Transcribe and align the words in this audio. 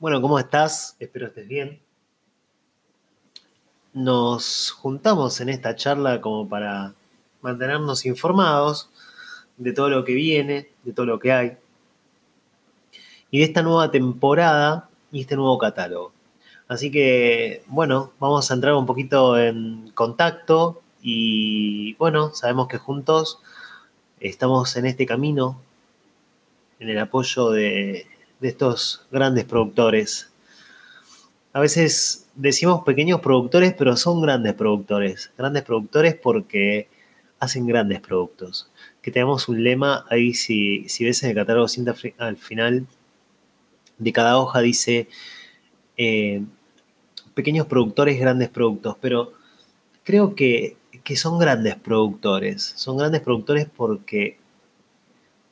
Bueno, 0.00 0.22
¿cómo 0.22 0.38
estás? 0.38 0.94
Espero 1.00 1.26
estés 1.26 1.48
bien. 1.48 1.80
Nos 3.92 4.70
juntamos 4.70 5.40
en 5.40 5.48
esta 5.48 5.74
charla 5.74 6.20
como 6.20 6.48
para 6.48 6.94
mantenernos 7.42 8.06
informados 8.06 8.90
de 9.56 9.72
todo 9.72 9.90
lo 9.90 10.04
que 10.04 10.14
viene, 10.14 10.68
de 10.84 10.92
todo 10.92 11.04
lo 11.04 11.18
que 11.18 11.32
hay, 11.32 11.56
y 13.32 13.38
de 13.38 13.44
esta 13.44 13.62
nueva 13.62 13.90
temporada 13.90 14.88
y 15.10 15.22
este 15.22 15.34
nuevo 15.34 15.58
catálogo. 15.58 16.12
Así 16.68 16.92
que, 16.92 17.64
bueno, 17.66 18.12
vamos 18.20 18.48
a 18.48 18.54
entrar 18.54 18.74
un 18.74 18.86
poquito 18.86 19.36
en 19.36 19.90
contacto 19.96 20.80
y, 21.02 21.94
bueno, 21.94 22.32
sabemos 22.36 22.68
que 22.68 22.78
juntos 22.78 23.40
estamos 24.20 24.76
en 24.76 24.86
este 24.86 25.06
camino, 25.06 25.60
en 26.78 26.88
el 26.88 27.00
apoyo 27.00 27.50
de 27.50 28.06
de 28.40 28.48
estos 28.48 29.06
grandes 29.10 29.44
productores. 29.44 30.30
A 31.52 31.60
veces 31.60 32.26
decimos 32.34 32.84
pequeños 32.84 33.20
productores, 33.20 33.74
pero 33.74 33.96
son 33.96 34.20
grandes 34.20 34.54
productores. 34.54 35.30
Grandes 35.36 35.64
productores 35.64 36.14
porque 36.14 36.88
hacen 37.40 37.66
grandes 37.66 38.00
productos. 38.00 38.70
Que 39.02 39.10
tenemos 39.10 39.48
un 39.48 39.62
lema 39.62 40.04
ahí, 40.10 40.34
si, 40.34 40.86
ves 41.00 41.22
en 41.22 41.30
el 41.30 41.36
catálogo 41.36 41.66
al 42.18 42.36
final 42.36 42.86
de 43.98 44.12
cada 44.12 44.38
hoja 44.38 44.60
dice 44.60 45.08
eh, 45.96 46.44
pequeños 47.34 47.66
productores, 47.66 48.20
grandes 48.20 48.48
productos. 48.48 48.96
Pero 49.00 49.32
creo 50.04 50.34
que, 50.34 50.76
que 51.02 51.16
son 51.16 51.38
grandes 51.38 51.76
productores. 51.76 52.62
Son 52.76 52.96
grandes 52.96 53.20
productores 53.22 53.66
porque, 53.74 54.38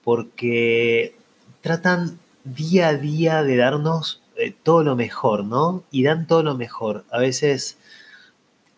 porque 0.05 1.17
tratan 1.63 2.19
día 2.55 2.89
a 2.89 2.95
día 2.95 3.43
de 3.43 3.57
darnos 3.57 4.23
eh, 4.37 4.55
todo 4.63 4.83
lo 4.83 4.97
mejor, 4.97 5.45
¿no? 5.45 5.83
Y 5.91 6.05
dan 6.05 6.27
todo 6.27 6.43
lo 6.43 6.55
mejor. 6.57 7.05
A 7.11 7.19
veces, 7.19 7.79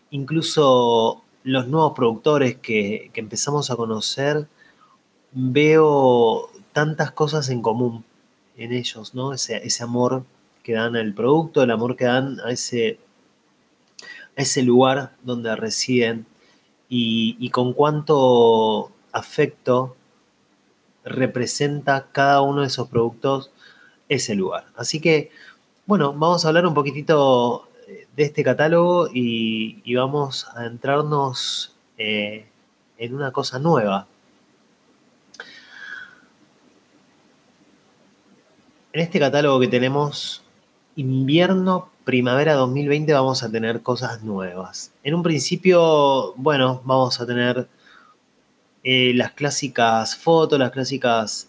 incluso 0.09 1.23
los 1.43 1.67
nuevos 1.67 1.93
productores 1.95 2.57
que, 2.57 3.11
empezamos 3.13 3.69
a 3.71 3.75
conocer, 3.75 4.47
veo 5.31 6.49
tantas 6.73 7.11
cosas 7.11 7.49
en 7.49 7.61
común 7.61 8.03
en 8.57 8.73
ellos, 8.73 9.13
¿no? 9.13 9.33
Ese, 9.33 9.83
amor 9.83 10.23
que 10.63 10.73
dan 10.73 10.95
al 10.95 11.13
producto, 11.13 11.63
el 11.63 11.71
amor 11.71 11.95
que 11.95 12.05
dan 12.05 12.39
a 12.41 12.51
ese, 12.51 12.99
ese 14.35 14.63
lugar 14.63 15.13
donde 15.23 15.55
residen 15.55 16.25
y 16.91 17.49
con 17.51 17.73
cuánto 17.73 18.91
afecto 19.11 19.95
representa 21.03 22.07
cada 22.11 22.41
uno 22.41 22.61
de 22.61 22.67
esos 22.67 22.87
productos 22.87 23.51
ese 24.09 24.35
lugar. 24.35 24.65
Así 24.75 24.99
que, 24.99 25.31
bueno, 25.85 26.11
vamos 26.13 26.43
a 26.43 26.49
hablar 26.49 26.65
un 26.65 26.73
poquitito 26.73 27.69
eh, 27.87 28.07
de 28.15 28.23
este 28.23 28.43
catálogo 28.43 29.07
y, 29.13 29.95
vamos 29.95 30.47
a 30.55 30.65
entrarnos 30.65 31.73
eh, 31.97 32.47
en 32.97 33.15
una 33.15 33.31
cosa 33.31 33.59
nueva. 33.59 34.07
En 38.91 39.01
este 39.01 39.19
catálogo 39.19 39.59
que 39.59 39.67
tenemos 39.67 40.41
invierno, 40.95 41.89
primavera 42.03 42.55
2020 42.55 43.13
vamos 43.13 43.43
a 43.43 43.51
tener 43.51 43.81
cosas 43.83 44.23
nuevas. 44.23 44.91
En 45.03 45.13
un 45.13 45.21
principio, 45.21 46.33
bueno, 46.35 46.81
vamos 46.83 47.21
a 47.21 47.27
tener 47.27 47.67
eh, 48.83 49.13
las 49.13 49.33
clásicas 49.33 50.15
fotos, 50.15 50.57
las 50.57 50.71
clásicas 50.71 51.48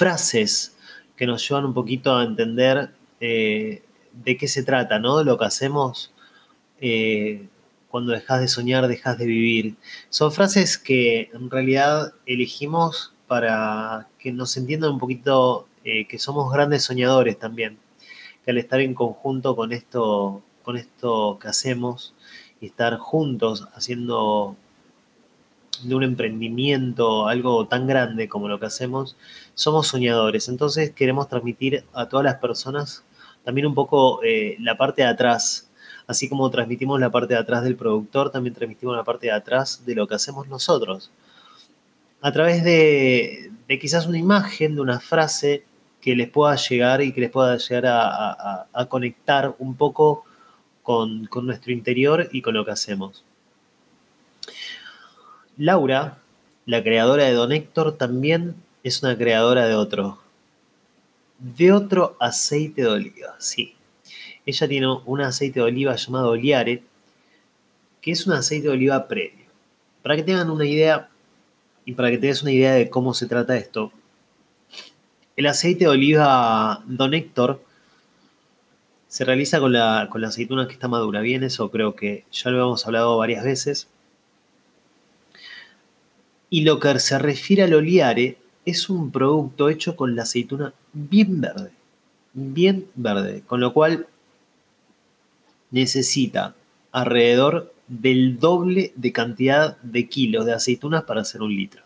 frases 0.00 0.74
que 1.14 1.26
nos 1.26 1.46
llevan 1.46 1.66
un 1.66 1.74
poquito 1.74 2.16
a 2.16 2.24
entender 2.24 2.88
eh, 3.20 3.82
de 4.14 4.36
qué 4.38 4.48
se 4.48 4.62
trata, 4.62 4.98
¿no? 4.98 5.22
Lo 5.22 5.36
que 5.36 5.44
hacemos 5.44 6.10
eh, 6.80 7.46
cuando 7.90 8.12
dejas 8.12 8.40
de 8.40 8.48
soñar, 8.48 8.88
dejas 8.88 9.18
de 9.18 9.26
vivir. 9.26 9.74
Son 10.08 10.32
frases 10.32 10.78
que 10.78 11.28
en 11.34 11.50
realidad 11.50 12.14
elegimos 12.24 13.12
para 13.26 14.08
que 14.18 14.32
nos 14.32 14.56
entiendan 14.56 14.92
un 14.92 14.98
poquito 14.98 15.68
eh, 15.84 16.06
que 16.06 16.18
somos 16.18 16.50
grandes 16.50 16.82
soñadores 16.82 17.38
también, 17.38 17.76
que 18.42 18.52
al 18.52 18.56
estar 18.56 18.80
en 18.80 18.94
conjunto 18.94 19.54
con 19.54 19.70
esto, 19.70 20.42
con 20.62 20.78
esto 20.78 21.38
que 21.42 21.48
hacemos 21.48 22.14
y 22.58 22.68
estar 22.68 22.96
juntos 22.96 23.68
haciendo 23.74 24.56
de 25.82 25.94
un 25.94 26.02
emprendimiento, 26.02 27.28
algo 27.28 27.66
tan 27.66 27.86
grande 27.86 28.28
como 28.28 28.48
lo 28.48 28.60
que 28.60 28.66
hacemos, 28.66 29.16
somos 29.54 29.88
soñadores. 29.88 30.48
Entonces 30.48 30.90
queremos 30.90 31.28
transmitir 31.28 31.84
a 31.92 32.08
todas 32.08 32.24
las 32.24 32.36
personas 32.36 33.04
también 33.44 33.66
un 33.66 33.74
poco 33.74 34.22
eh, 34.22 34.56
la 34.60 34.76
parte 34.76 35.02
de 35.02 35.08
atrás. 35.08 35.68
Así 36.06 36.28
como 36.28 36.50
transmitimos 36.50 36.98
la 37.00 37.10
parte 37.10 37.34
de 37.34 37.40
atrás 37.40 37.62
del 37.62 37.76
productor, 37.76 38.30
también 38.30 38.54
transmitimos 38.54 38.96
la 38.96 39.04
parte 39.04 39.26
de 39.26 39.32
atrás 39.32 39.84
de 39.86 39.94
lo 39.94 40.06
que 40.08 40.16
hacemos 40.16 40.48
nosotros. 40.48 41.10
A 42.20 42.32
través 42.32 42.64
de, 42.64 43.50
quizás 43.80 44.06
una 44.06 44.18
imagen, 44.18 44.74
de 44.74 44.80
una 44.80 45.00
frase 45.00 45.64
que 46.00 46.16
les 46.16 46.28
pueda 46.28 46.56
llegar 46.56 47.00
y 47.02 47.12
que 47.12 47.20
les 47.20 47.30
pueda 47.30 47.56
llegar 47.56 47.84
a, 47.86 48.86
conectar 48.88 49.54
un 49.58 49.76
poco 49.76 50.24
con, 50.82 51.26
con 51.26 51.46
nuestro 51.46 51.72
interior 51.72 52.28
y 52.32 52.42
con 52.42 52.54
lo 52.54 52.64
que 52.64 52.72
hacemos. 52.72 53.24
Laura, 55.60 56.16
la 56.64 56.82
creadora 56.82 57.24
de 57.24 57.34
Don 57.34 57.52
Héctor, 57.52 57.98
también 57.98 58.54
es 58.82 59.02
una 59.02 59.18
creadora 59.18 59.66
de 59.66 59.74
otro. 59.74 60.18
De 61.38 61.70
otro 61.70 62.16
aceite 62.18 62.80
de 62.80 62.88
oliva, 62.88 63.36
sí. 63.38 63.74
Ella 64.46 64.66
tiene 64.66 64.86
un 65.04 65.20
aceite 65.20 65.60
de 65.60 65.66
oliva 65.66 65.94
llamado 65.96 66.30
Oliare, 66.30 66.82
que 68.00 68.10
es 68.10 68.26
un 68.26 68.32
aceite 68.32 68.68
de 68.68 68.72
oliva 68.72 69.06
previo. 69.06 69.44
Para 70.02 70.16
que 70.16 70.22
tengan 70.22 70.50
una 70.50 70.64
idea 70.64 71.10
y 71.84 71.92
para 71.92 72.08
que 72.08 72.16
tengas 72.16 72.40
una 72.40 72.52
idea 72.52 72.72
de 72.72 72.88
cómo 72.88 73.12
se 73.12 73.26
trata 73.26 73.54
esto, 73.54 73.92
el 75.36 75.44
aceite 75.44 75.84
de 75.84 75.90
oliva 75.90 76.82
Don 76.86 77.12
Héctor 77.12 77.62
se 79.08 79.26
realiza 79.26 79.60
con 79.60 79.74
la, 79.74 80.08
con 80.10 80.22
la 80.22 80.28
aceituna 80.28 80.66
que 80.66 80.72
está 80.72 80.88
madura. 80.88 81.20
Bien, 81.20 81.44
eso 81.44 81.70
creo 81.70 81.94
que 81.94 82.24
ya 82.32 82.48
lo 82.48 82.62
hemos 82.62 82.86
hablado 82.86 83.18
varias 83.18 83.44
veces. 83.44 83.88
Y 86.50 86.62
lo 86.62 86.80
que 86.80 86.98
se 86.98 87.18
refiere 87.18 87.62
al 87.62 87.74
oliare 87.74 88.36
es 88.66 88.90
un 88.90 89.10
producto 89.10 89.68
hecho 89.68 89.96
con 89.96 90.16
la 90.16 90.22
aceituna 90.22 90.74
bien 90.92 91.40
verde, 91.40 91.70
bien 92.34 92.86
verde, 92.94 93.42
con 93.46 93.60
lo 93.60 93.72
cual 93.72 94.06
necesita 95.70 96.54
alrededor 96.92 97.72
del 97.86 98.38
doble 98.38 98.92
de 98.96 99.12
cantidad 99.12 99.76
de 99.78 100.08
kilos 100.08 100.44
de 100.44 100.52
aceitunas 100.52 101.04
para 101.04 101.22
hacer 101.22 101.42
un 101.42 101.54
litro. 101.54 101.82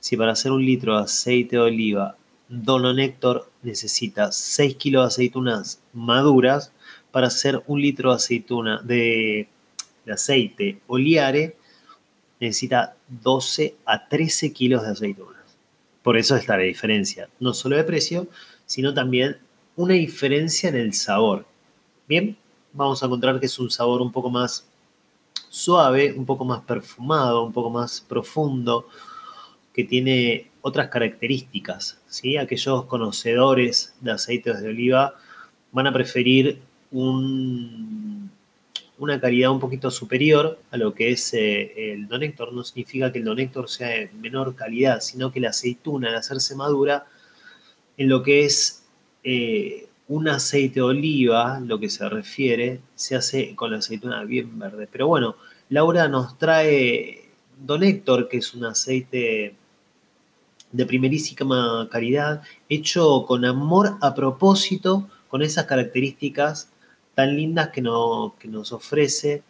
Si 0.00 0.16
para 0.16 0.32
hacer 0.32 0.52
un 0.52 0.64
litro 0.64 0.96
de 0.96 1.04
aceite 1.04 1.56
de 1.56 1.62
oliva 1.62 2.16
Dono 2.48 2.94
Néctor 2.94 3.50
necesita 3.62 4.32
6 4.32 4.76
kilos 4.76 5.02
de 5.02 5.08
aceitunas 5.08 5.80
maduras, 5.92 6.72
para 7.10 7.28
hacer 7.28 7.62
un 7.66 7.80
litro 7.80 8.10
de 8.10 8.16
aceituna 8.16 8.80
de, 8.82 9.48
aceite 10.10 10.78
oliare 10.86 11.56
necesita 12.40 12.94
12 13.08 13.76
a 13.84 14.08
13 14.08 14.52
kilos 14.52 14.82
de 14.82 14.90
aceitunas. 14.90 15.42
Por 16.02 16.16
eso 16.16 16.36
está 16.36 16.56
la 16.56 16.62
diferencia, 16.62 17.28
no 17.40 17.52
solo 17.52 17.76
de 17.76 17.84
precio, 17.84 18.28
sino 18.66 18.94
también 18.94 19.38
una 19.76 19.94
diferencia 19.94 20.68
en 20.68 20.76
el 20.76 20.94
sabor. 20.94 21.46
Bien, 22.08 22.36
vamos 22.72 23.02
a 23.02 23.06
encontrar 23.06 23.40
que 23.40 23.46
es 23.46 23.58
un 23.58 23.70
sabor 23.70 24.00
un 24.00 24.12
poco 24.12 24.30
más 24.30 24.66
suave, 25.48 26.12
un 26.12 26.26
poco 26.26 26.44
más 26.44 26.62
perfumado, 26.62 27.44
un 27.44 27.52
poco 27.52 27.70
más 27.70 28.00
profundo, 28.00 28.88
que 29.72 29.84
tiene 29.84 30.50
otras 30.60 30.88
características. 30.88 31.98
¿sí? 32.08 32.36
Aquellos 32.36 32.84
conocedores 32.84 33.94
de 34.00 34.12
aceites 34.12 34.60
de 34.60 34.68
oliva 34.68 35.14
van 35.72 35.86
a 35.86 35.92
preferir 35.92 36.60
un 36.90 37.97
una 38.98 39.20
calidad 39.20 39.50
un 39.50 39.60
poquito 39.60 39.90
superior 39.90 40.58
a 40.70 40.76
lo 40.76 40.94
que 40.94 41.12
es 41.12 41.32
eh, 41.34 41.92
el 41.92 42.08
Don 42.08 42.22
Héctor. 42.22 42.52
No 42.52 42.64
significa 42.64 43.12
que 43.12 43.20
el 43.20 43.24
Don 43.24 43.38
Héctor 43.38 43.68
sea 43.68 43.88
de 43.88 44.10
menor 44.20 44.54
calidad, 44.54 45.00
sino 45.00 45.32
que 45.32 45.40
la 45.40 45.50
aceituna, 45.50 46.08
al 46.08 46.16
hacerse 46.16 46.56
madura, 46.56 47.06
en 47.96 48.08
lo 48.08 48.22
que 48.22 48.44
es 48.44 48.84
eh, 49.24 49.86
un 50.08 50.28
aceite 50.28 50.76
de 50.76 50.82
oliva, 50.82 51.60
lo 51.60 51.78
que 51.78 51.90
se 51.90 52.08
refiere, 52.08 52.80
se 52.94 53.14
hace 53.14 53.54
con 53.54 53.70
la 53.70 53.78
aceituna 53.78 54.24
bien 54.24 54.58
verde. 54.58 54.88
Pero 54.90 55.06
bueno, 55.06 55.36
Laura 55.68 56.08
nos 56.08 56.38
trae 56.38 57.28
Don 57.60 57.82
Héctor, 57.82 58.28
que 58.28 58.38
es 58.38 58.54
un 58.54 58.64
aceite 58.64 59.54
de 60.72 60.86
primerísima 60.86 61.88
calidad, 61.90 62.42
hecho 62.68 63.24
con 63.26 63.44
amor 63.44 63.96
a 64.00 64.14
propósito, 64.14 65.08
con 65.28 65.42
esas 65.42 65.66
características 65.66 66.70
tan 67.18 67.34
lindas 67.34 67.70
que, 67.70 67.82
nos 67.82 68.70
ofrece 68.70 69.42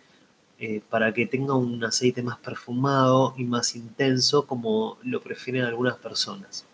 eh, 0.58 0.80
para 0.88 1.12
que 1.12 1.26
tenga 1.26 1.52
un 1.52 1.84
aceite 1.84 2.22
más 2.22 2.38
perfumado 2.38 3.34
y 3.36 3.44
más 3.44 3.76
intenso 3.76 4.46
como 4.46 4.96
lo 5.02 5.20
prefieren 5.20 5.64
algunas 5.64 5.96
personas. 5.96 6.64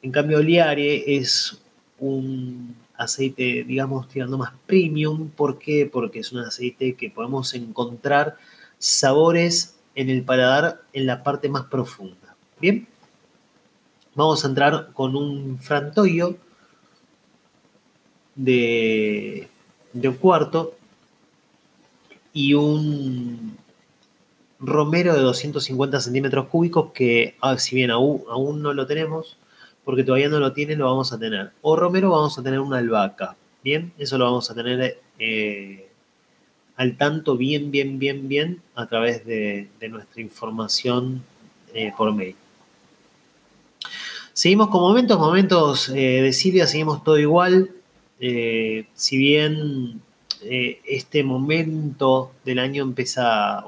En 0.00 0.12
cambio, 0.12 0.42
Liare 0.42 1.14
es 1.14 1.58
un 1.98 2.74
aceite, 2.96 3.64
digamos, 3.64 4.08
tirando 4.08 4.38
más 4.38 4.54
premium. 4.64 5.28
¿Por 5.28 5.58
qué? 5.58 5.84
Porque 5.92 6.20
es 6.20 6.32
un 6.32 6.38
aceite 6.38 6.94
que 6.94 7.10
podemos 7.10 7.52
encontrar 7.52 8.38
sabores 8.78 9.74
en 9.94 10.08
el 10.08 10.22
paladar 10.22 10.80
en 10.94 11.04
la 11.04 11.22
parte 11.22 11.50
más 11.50 11.66
profunda. 11.66 12.34
Bien, 12.58 12.88
vamos 14.14 14.42
a 14.42 14.48
entrar 14.48 14.88
con 14.94 15.14
un 15.16 15.58
frantoio 15.58 16.38
de, 18.34 19.48
de 19.92 20.08
un 20.08 20.14
cuarto 20.16 20.74
y 22.32 22.54
un 22.54 23.56
romero 24.62 25.14
de 25.14 25.20
250 25.20 26.00
centímetros 26.00 26.46
cúbicos 26.46 26.92
que, 26.92 27.34
ah, 27.40 27.58
si 27.58 27.74
bien 27.74 27.90
aún, 27.90 28.22
aún 28.30 28.62
no 28.62 28.72
lo 28.72 28.86
tenemos, 28.86 29.36
porque 29.84 30.04
todavía 30.04 30.28
no 30.28 30.38
lo 30.38 30.52
tiene, 30.52 30.76
lo 30.76 30.86
vamos 30.86 31.12
a 31.12 31.18
tener. 31.18 31.50
O 31.60 31.76
romero 31.76 32.10
vamos 32.10 32.38
a 32.38 32.42
tener 32.42 32.60
una 32.60 32.78
albahaca. 32.78 33.36
Bien, 33.64 33.92
eso 33.98 34.18
lo 34.18 34.24
vamos 34.24 34.50
a 34.50 34.54
tener 34.54 34.98
eh, 35.18 35.88
al 36.76 36.96
tanto 36.96 37.36
bien, 37.36 37.70
bien, 37.70 37.98
bien, 37.98 38.28
bien 38.28 38.62
a 38.74 38.86
través 38.86 39.26
de, 39.26 39.68
nuestra 39.90 40.22
información 40.22 41.22
eh, 41.74 41.92
por 41.96 42.12
mail. 42.14 42.36
Seguimos 44.32 44.68
con 44.68 44.80
momentos, 44.80 45.18
momentos 45.18 45.88
eh, 45.90 46.22
de 46.22 46.32
Silvia, 46.32 46.66
seguimos 46.66 47.04
todo 47.04 47.18
igual. 47.18 47.70
Si 48.22 49.18
bien 49.18 50.00
este 50.40 51.24
momento 51.24 52.32
del 52.44 52.60
año 52.60 52.84
empieza 52.84 53.64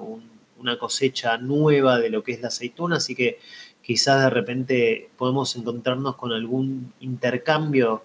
una 0.58 0.78
cosecha 0.78 1.38
nueva 1.38 1.98
de 1.98 2.10
lo 2.10 2.22
que 2.22 2.32
es 2.32 2.40
la 2.40 2.48
aceituna, 2.48 2.96
así 2.96 3.14
que 3.14 3.38
quizás 3.82 4.22
de 4.22 4.30
repente 4.30 5.10
podemos 5.18 5.54
encontrarnos 5.56 6.16
con 6.16 6.32
algún 6.32 6.92
intercambio 7.00 8.02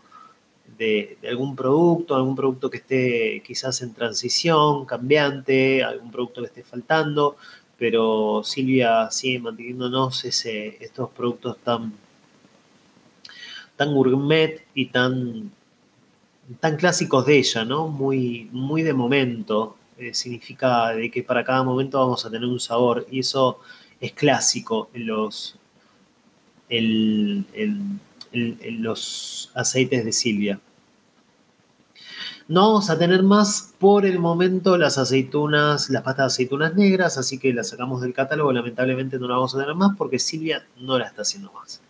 de, 0.77 1.17
algún 1.27 1.55
producto, 1.55 2.15
algún 2.15 2.35
producto 2.35 2.69
que 2.69 2.77
esté 2.77 3.43
quizás 3.45 3.81
en 3.81 3.93
transición, 3.93 4.85
cambiante, 4.85 5.83
algún 5.83 6.11
producto 6.11 6.41
que 6.41 6.47
esté 6.47 6.63
faltando, 6.63 7.37
pero 7.77 8.41
Silvia 8.43 9.09
sigue 9.11 9.39
manteniéndonos 9.39 10.25
ese, 10.25 10.77
estos 10.83 11.09
productos 11.11 11.57
tan, 11.59 11.93
tan 13.77 13.93
gourmet 13.93 14.65
y 14.73 14.87
tan, 14.87 15.51
tan 16.59 16.77
clásicos 16.77 17.25
de 17.25 17.37
ella, 17.37 17.65
¿no? 17.65 17.87
Muy, 17.87 18.49
muy 18.51 18.83
de 18.83 18.93
momento. 18.93 19.77
Eh, 19.97 20.13
significa 20.13 20.89
de 20.89 21.11
que 21.11 21.23
para 21.23 21.43
cada 21.43 21.63
momento 21.63 21.99
vamos 21.99 22.25
a 22.25 22.29
tener 22.29 22.47
un 22.47 22.59
sabor 22.59 23.05
y 23.11 23.19
eso 23.19 23.59
es 23.99 24.13
clásico 24.13 24.89
en 24.93 25.07
los, 25.07 25.57
el, 26.69 27.45
los 28.31 29.51
aceites 29.53 30.05
de 30.05 30.13
Silvia. 30.13 30.59
No 32.47 32.61
vamos 32.61 32.89
a 32.89 32.97
tener 32.97 33.21
más 33.21 33.73
por 33.77 34.05
el 34.05 34.17
momento 34.17 34.77
las 34.77 34.97
aceitunas, 34.97 35.89
las 35.89 36.01
pastas 36.01 36.23
de 36.23 36.27
aceitunas 36.33 36.73
negras, 36.73 37.17
así 37.17 37.37
que 37.37 37.53
las 37.53 37.69
sacamos 37.69 38.01
del 38.01 38.13
catálogo. 38.13 38.51
Lamentablemente 38.51 39.19
no 39.19 39.27
la 39.27 39.35
vamos 39.35 39.53
a 39.53 39.59
tener 39.59 39.75
más 39.75 39.95
porque 39.97 40.17
Silvia 40.17 40.65
no 40.79 40.97
la 40.97 41.05
está 41.05 41.21
haciendo 41.21 41.51
más. 41.51 41.81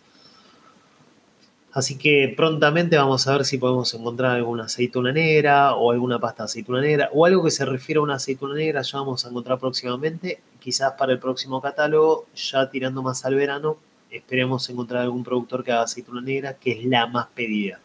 Así 1.72 1.96
que 1.96 2.34
prontamente 2.36 2.96
vamos 2.96 3.28
a 3.28 3.32
ver 3.32 3.44
si 3.44 3.56
podemos 3.56 3.94
encontrar 3.94 4.32
alguna 4.32 4.64
aceituna 4.64 5.12
negra 5.12 5.74
o 5.76 5.92
alguna 5.92 6.18
pasta 6.18 6.42
de 6.42 6.46
aceituna 6.46 6.80
negra 6.80 7.10
o 7.12 7.24
algo 7.24 7.44
que 7.44 7.52
se 7.52 7.64
refiera 7.64 8.00
a 8.00 8.02
una 8.02 8.14
aceituna 8.14 8.54
negra. 8.54 8.82
Ya 8.82 8.98
vamos 8.98 9.24
a 9.24 9.28
encontrar 9.28 9.58
próximamente, 9.60 10.40
quizás 10.58 10.94
para 10.98 11.12
el 11.12 11.20
próximo 11.20 11.60
catálogo, 11.60 12.26
ya 12.34 12.68
tirando 12.68 13.02
más 13.02 13.24
al 13.24 13.36
verano, 13.36 13.76
esperemos 14.10 14.68
encontrar 14.68 15.02
algún 15.02 15.22
productor 15.22 15.62
que 15.62 15.70
haga 15.70 15.82
aceituna 15.82 16.20
negra, 16.20 16.54
que 16.54 16.72
es 16.72 16.84
la 16.84 17.06
más 17.06 17.28
pedida. 17.28 17.78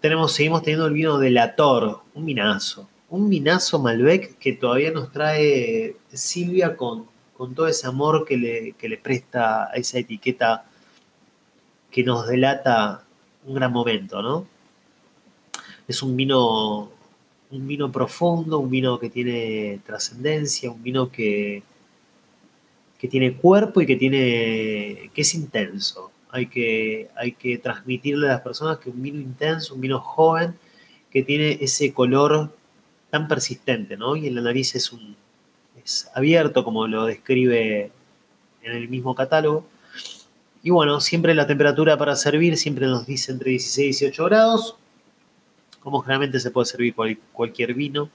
Tenemos, 0.00 0.32
seguimos 0.32 0.62
teniendo 0.62 0.86
el 0.86 0.94
vino 0.94 1.18
de 1.18 1.30
La 1.30 1.54
Tor, 1.54 2.00
un 2.14 2.26
vinazo. 2.26 2.88
Un 3.08 3.30
vinazo 3.30 3.78
Malbec 3.78 4.36
que 4.38 4.52
todavía 4.52 4.90
nos 4.90 5.12
trae 5.12 5.96
Silvia 6.12 6.76
con, 6.76 7.06
con 7.36 7.54
todo 7.54 7.68
ese 7.68 7.86
amor 7.86 8.24
que 8.24 8.36
le, 8.36 8.72
que 8.72 8.88
le 8.88 8.98
presta 8.98 9.64
a 9.70 9.74
esa 9.74 9.98
etiqueta 9.98 10.64
que 11.90 12.04
nos 12.04 12.26
delata 12.26 13.02
un 13.46 13.54
gran 13.54 13.72
momento, 13.72 14.22
¿no? 14.22 14.46
Es 15.86 16.02
un 16.02 16.16
vino, 16.16 16.90
un 17.50 17.66
vino 17.66 17.90
profundo, 17.90 18.58
un 18.58 18.70
vino 18.70 18.98
que 18.98 19.08
tiene 19.10 19.80
trascendencia, 19.86 20.70
un 20.70 20.82
vino 20.82 21.10
que, 21.10 21.62
que 22.98 23.08
tiene 23.08 23.34
cuerpo 23.34 23.80
y 23.80 23.86
que 23.86 23.96
tiene 23.96 25.10
que 25.14 25.22
es 25.22 25.34
intenso. 25.34 26.10
Hay 26.30 26.46
que, 26.46 27.08
hay 27.16 27.32
que 27.32 27.56
transmitirle 27.58 28.28
a 28.28 28.32
las 28.32 28.40
personas 28.42 28.78
que 28.78 28.90
un 28.90 29.02
vino 29.02 29.18
intenso, 29.18 29.74
un 29.74 29.80
vino 29.80 29.98
joven, 29.98 30.54
que 31.10 31.22
tiene 31.22 31.58
ese 31.62 31.92
color 31.94 32.54
tan 33.10 33.28
persistente, 33.28 33.96
¿no? 33.96 34.14
Y 34.16 34.26
en 34.26 34.34
la 34.34 34.42
nariz 34.42 34.74
es 34.74 34.92
un 34.92 35.16
es 35.82 36.10
abierto, 36.14 36.64
como 36.64 36.86
lo 36.86 37.06
describe 37.06 37.90
en 38.62 38.72
el 38.72 38.88
mismo 38.88 39.14
catálogo. 39.14 39.66
Y 40.62 40.70
bueno, 40.70 41.00
siempre 41.00 41.34
la 41.34 41.46
temperatura 41.46 41.96
para 41.96 42.16
servir 42.16 42.56
siempre 42.56 42.86
nos 42.86 43.06
dice 43.06 43.32
entre 43.32 43.50
16 43.50 44.02
y 44.02 44.04
18 44.06 44.24
grados, 44.24 44.76
como 45.80 46.00
generalmente 46.00 46.40
se 46.40 46.50
puede 46.50 46.66
servir 46.66 46.94
cualquier 47.32 47.74
vino 47.74 48.10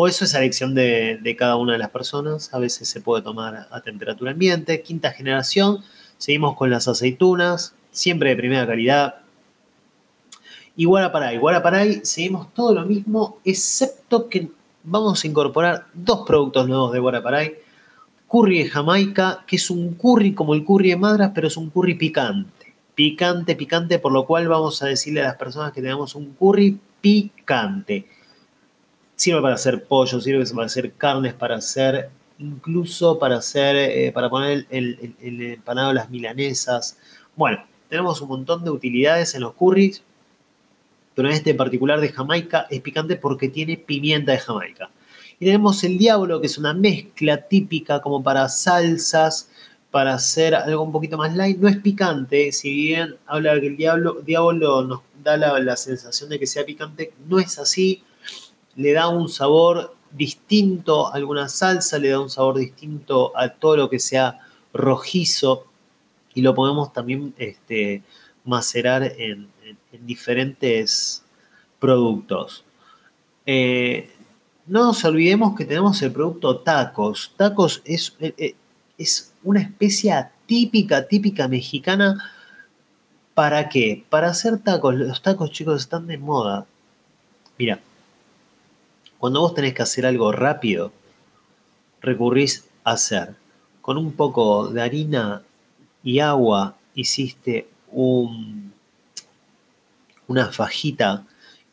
o 0.00 0.06
eso 0.06 0.24
es 0.24 0.32
a 0.36 0.38
elección 0.38 0.76
de, 0.76 1.34
cada 1.36 1.56
una 1.56 1.72
de 1.72 1.78
las 1.78 1.90
personas. 1.90 2.54
A 2.54 2.60
veces 2.60 2.88
se 2.88 3.00
puede 3.00 3.20
tomar 3.20 3.66
a 3.68 3.80
temperatura 3.80 4.30
ambiente. 4.30 4.80
Quinta 4.80 5.10
generación, 5.10 5.82
seguimos 6.18 6.56
con 6.56 6.70
las 6.70 6.86
aceitunas, 6.86 7.74
siempre 7.90 8.30
de 8.30 8.36
primera 8.36 8.64
calidad. 8.64 9.16
Y 10.76 10.84
Guaraparay, 10.84 11.38
Guaraparay, 11.38 12.02
seguimos 12.04 12.54
todo 12.54 12.72
lo 12.72 12.84
mismo, 12.84 13.40
excepto 13.44 14.28
que 14.28 14.48
vamos 14.84 15.24
a 15.24 15.26
incorporar 15.26 15.86
dos 15.92 16.24
productos 16.24 16.68
nuevos 16.68 16.92
de 16.92 17.00
Guaraparay. 17.00 17.54
Curry 18.30 18.64
de 18.64 18.68
Jamaica, 18.68 19.44
que 19.46 19.56
es 19.56 19.70
un 19.70 19.94
curry 19.94 20.34
como 20.34 20.54
el 20.54 20.64
curry 20.64 20.90
de 20.90 20.96
Madras, 20.96 21.32
pero 21.34 21.48
es 21.48 21.56
un 21.56 21.70
curry 21.70 21.94
picante. 21.94 22.74
Picante, 22.94 23.56
picante, 23.56 23.98
por 23.98 24.12
lo 24.12 24.26
cual 24.26 24.48
vamos 24.48 24.82
a 24.82 24.86
decirle 24.86 25.20
a 25.22 25.28
las 25.28 25.36
personas 25.36 25.72
que 25.72 25.80
tenemos 25.80 26.14
un 26.14 26.34
curry 26.34 26.78
picante 27.00 28.06
sirve 29.18 29.42
para 29.42 29.56
hacer 29.56 29.84
pollo, 29.84 30.20
sirve 30.20 30.46
para 30.46 30.66
hacer 30.66 30.92
carnes, 30.92 31.34
para 31.34 31.56
hacer, 31.56 32.08
incluso 32.38 33.18
para 33.18 33.38
hacer, 33.38 33.74
eh, 33.76 34.12
para 34.12 34.30
poner 34.30 34.64
el, 34.70 35.12
empanado 35.20 35.88
de 35.88 35.94
las 35.94 36.08
milanesas. 36.08 36.96
Bueno, 37.34 37.64
tenemos 37.88 38.20
un 38.20 38.28
montón 38.28 38.62
de 38.62 38.70
utilidades 38.70 39.34
en 39.34 39.40
los 39.40 39.54
curries, 39.54 40.02
pero 41.16 41.28
en 41.28 41.34
este 41.34 41.50
en 41.50 41.56
particular 41.56 42.00
de 42.00 42.10
Jamaica 42.10 42.68
es 42.70 42.80
picante 42.80 43.16
porque 43.16 43.48
tiene 43.48 43.76
pimienta 43.76 44.32
de 44.32 44.38
Jamaica. 44.38 44.88
Y 45.40 45.46
tenemos 45.46 45.82
el 45.84 45.98
diablo, 45.98 46.40
que 46.40 46.46
es 46.46 46.58
una 46.58 46.74
mezcla 46.74 47.36
típica 47.36 48.00
como 48.00 48.22
para 48.22 48.48
salsas, 48.48 49.48
para 49.90 50.14
hacer 50.14 50.54
algo 50.54 50.82
un 50.82 50.92
poquito 50.92 51.16
más 51.16 51.34
light. 51.34 51.58
No 51.58 51.68
es 51.68 51.76
picante, 51.78 52.52
si 52.52 52.72
bien 52.72 53.16
habla 53.26 53.58
que 53.60 53.68
el 53.68 53.76
diablo, 53.76 54.18
diablo 54.24 54.82
nos 54.82 55.00
da 55.22 55.36
la, 55.36 55.58
la 55.60 55.76
sensación 55.76 56.28
de 56.30 56.38
que 56.38 56.46
sea 56.46 56.64
picante, 56.64 57.12
no 57.28 57.38
es 57.38 57.58
así 57.58 58.02
le 58.78 58.92
da 58.92 59.08
un 59.08 59.28
sabor 59.28 59.92
distinto 60.12 61.08
a 61.08 61.14
alguna 61.14 61.48
salsa, 61.48 61.98
le 61.98 62.10
da 62.10 62.20
un 62.20 62.30
sabor 62.30 62.58
distinto 62.58 63.36
a 63.36 63.48
todo 63.48 63.76
lo 63.76 63.90
que 63.90 63.98
sea 63.98 64.38
rojizo 64.72 65.66
y 66.32 66.42
lo 66.42 66.54
podemos 66.54 66.92
también 66.92 67.34
este, 67.38 68.02
macerar 68.44 69.02
en, 69.02 69.48
diferentes 70.06 71.24
productos. 71.80 72.64
Eh, 73.46 74.10
no 74.68 74.84
nos 74.84 75.04
olvidemos 75.04 75.56
que 75.56 75.64
tenemos 75.64 76.00
el 76.02 76.12
producto 76.12 76.58
tacos. 76.58 77.32
Tacos 77.36 77.82
es, 77.84 78.14
eh, 78.20 78.34
eh, 78.36 78.54
es 78.98 79.32
una 79.42 79.60
especie 79.60 80.14
típica, 80.46 81.06
típica 81.06 81.48
mexicana. 81.48 82.32
¿Para 83.34 83.68
qué? 83.68 84.04
Para 84.10 84.28
hacer 84.28 84.58
tacos. 84.58 84.94
Los 84.94 85.22
tacos, 85.22 85.50
chicos, 85.50 85.82
están 85.82 86.06
de 86.06 86.18
moda. 86.18 86.66
Mira, 87.58 87.80
cuando 89.18 89.40
vos 89.40 89.54
tenés 89.54 89.74
que 89.74 89.82
hacer 89.82 90.06
algo 90.06 90.32
rápido, 90.32 90.92
recurrís 92.00 92.64
a 92.84 92.92
hacer 92.92 93.34
con 93.80 93.96
un 93.96 94.12
poco 94.12 94.68
de 94.68 94.82
harina 94.82 95.42
y 96.04 96.18
agua, 96.20 96.76
hiciste 96.94 97.68
un, 97.90 98.72
una 100.26 100.52
fajita 100.52 101.24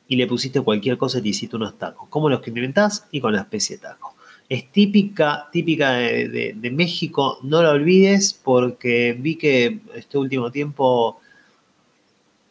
y 0.07 0.15
le 0.15 0.27
pusiste 0.27 0.61
cualquier 0.61 0.97
cosa 0.97 1.19
y 1.19 1.21
te 1.21 1.29
hiciste 1.29 1.55
unos 1.55 1.77
tacos, 1.77 2.07
como 2.09 2.29
los 2.29 2.41
que 2.41 2.51
inventás 2.51 3.05
y 3.11 3.19
con 3.19 3.33
la 3.33 3.41
especie 3.41 3.77
de 3.77 3.83
taco. 3.83 4.15
Es 4.47 4.71
típica, 4.71 5.47
típica 5.51 5.93
de, 5.93 6.71
México, 6.71 7.39
no 7.41 7.63
la 7.63 7.71
olvides 7.71 8.33
porque 8.33 9.17
vi 9.19 9.37
que 9.37 9.79
este 9.95 10.19
último 10.19 10.51
tiempo 10.51 11.19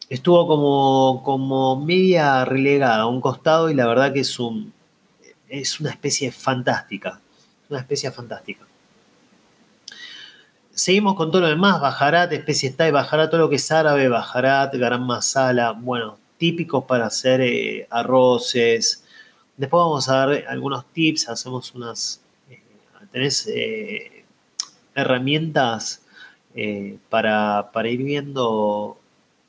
estuvo 0.09 0.45
como, 0.45 1.23
como 1.23 1.79
media 1.79 2.43
relegada 2.43 3.03
a 3.03 3.07
un 3.07 3.21
costado 3.21 3.69
y 3.69 3.75
la 3.75 3.87
verdad 3.87 4.11
que 4.11 4.19
es 4.19 4.39
un, 4.39 4.73
es 5.47 5.79
una 5.79 5.91
especie 5.91 6.31
fantástica, 6.31 7.21
una 7.69 7.79
especie 7.79 8.11
fantástica. 8.11 8.65
seguimos 10.73 11.15
con 11.15 11.31
todo 11.31 11.43
lo 11.43 11.47
demás, 11.47 11.79
bajarat, 11.79 12.33
especie 12.33 12.75
y 12.77 12.91
bajarat, 12.91 13.31
todo 13.31 13.39
lo 13.39 13.49
que 13.49 13.55
es 13.55 13.71
árabe, 13.71 14.09
bajarat, 14.09 14.75
garam 14.75 15.05
masala, 15.05 15.71
bueno, 15.71 16.17
típicos 16.45 16.83
para 16.83 17.07
hacer 17.07 17.41
eh, 17.41 17.87
arroces. 17.89 19.03
Después 19.57 19.79
vamos 19.79 20.07
a 20.09 20.13
dar 20.13 20.45
algunos 20.47 20.85
tips, 20.93 21.27
hacemos 21.27 21.73
unas, 21.73 22.21
eh, 22.47 22.61
tenés 23.11 23.47
eh, 23.47 24.23
herramientas 24.93 26.01
para, 27.09 27.69
para, 27.73 27.89
ir 27.89 28.01
viendo 28.03 28.97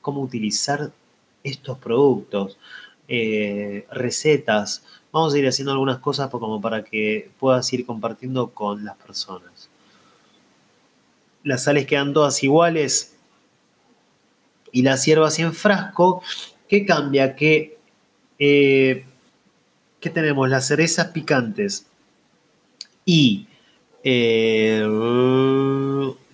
cómo 0.01 0.23
utilizar 0.23 0.91
estos 1.45 1.79
productos, 1.79 2.59
recetas. 3.91 4.83
Vamos 5.13 5.35
a 5.35 5.39
ir 5.39 5.47
haciendo 5.47 5.73
algunas 5.73 5.99
cosas 5.99 6.31
como 6.31 6.61
para 6.61 6.83
que 6.83 7.31
puedas 7.39 7.71
ir 7.73 7.85
compartiendo 7.87 8.49
con 8.51 8.85
las 8.85 8.97
personas. 8.97 9.69
Las 11.45 11.63
sales 11.65 11.87
quedan 11.87 12.13
todas 12.13 12.43
iguales 12.43 13.15
y 14.73 14.83
las 14.83 15.05
hierbas 15.05 15.39
en 15.39 15.53
frasco 15.53 16.23
¿Qué 16.69 16.85
cambia? 16.85 17.37
Que, 17.37 17.79
eh, 18.39 19.05
¿Qué 20.01 20.11
tenemos? 20.11 20.49
Las 20.49 20.67
cerezas 20.67 21.09
picantes. 21.09 21.87
Y, 23.05 23.47
eh, 24.03 24.85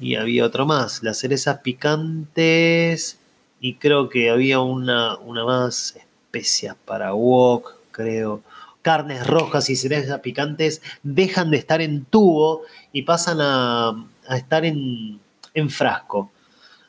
y 0.01 0.15
había 0.15 0.45
otro 0.45 0.67
más. 0.67 1.03
Las 1.03 1.19
cerezas 1.19 1.59
picantes. 1.59 3.19
Y 3.61 3.75
creo 3.75 4.09
que 4.09 4.31
había 4.31 4.61
una, 4.61 5.17
una 5.19 5.45
más. 5.45 5.97
Especias 5.97 6.77
para 6.87 7.12
wok, 7.12 7.75
creo. 7.91 8.43
Carnes 8.81 9.27
rojas 9.27 9.69
y 9.71 9.77
cerezas 9.77 10.21
picantes 10.21 10.81
dejan 11.03 11.51
de 11.51 11.59
estar 11.59 11.81
en 11.83 12.05
tubo 12.07 12.62
y 12.93 13.03
pasan 13.03 13.39
a, 13.41 14.07
estar 14.31 14.65
en, 14.65 15.21
en 15.55 15.71
frasco. 15.71 16.33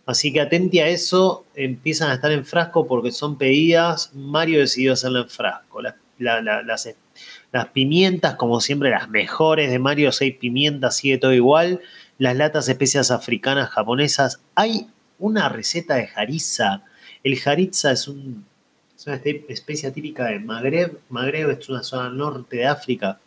Así 0.05 0.33
que 0.33 0.41
atente 0.41 0.81
a 0.81 0.87
eso, 0.87 1.45
empiezan 1.55 2.11
a 2.11 2.15
estar 2.15 2.31
en 2.31 2.45
frasco 2.45 2.85
porque 2.85 3.11
son 3.11 3.37
pedidas. 3.37 4.13
Mario 4.13 4.59
decidió 4.59 4.93
hacerlo 4.93 5.21
en 5.21 5.29
frasco. 5.29 5.81
las, 5.81 7.67
pimientas, 7.71 8.35
como 8.35 8.59
siempre, 8.59 8.89
las 8.89 9.09
mejores 9.09 9.71
de 9.71 9.79
Mario, 9.79 10.11
seis 10.11 10.35
pimientas, 10.35 10.97
sigue 10.97 11.17
todo 11.17 11.33
igual. 11.33 11.79
Las 12.17 12.35
latas 12.35 12.67
especias 12.67 13.11
africanas, 13.11 13.69
japonesas. 13.69 14.41
Hay 14.55 14.87
una 15.19 15.47
receta 15.47 15.95
de 15.95 16.07
jariza. 16.07 16.83
El 17.23 17.39
jariza 17.39 17.91
es, 17.93 18.01
es 18.01 19.07
una 19.07 19.21
especie 19.47 19.89
típica 19.91 20.25
de 20.25 20.39
Magreb. 20.39 20.99
Magreb 21.09 21.49
es 21.51 21.69
una 21.69 21.81
zona 21.81 22.09
norte 22.09 22.57
de 22.57 22.65
África. 22.67 23.19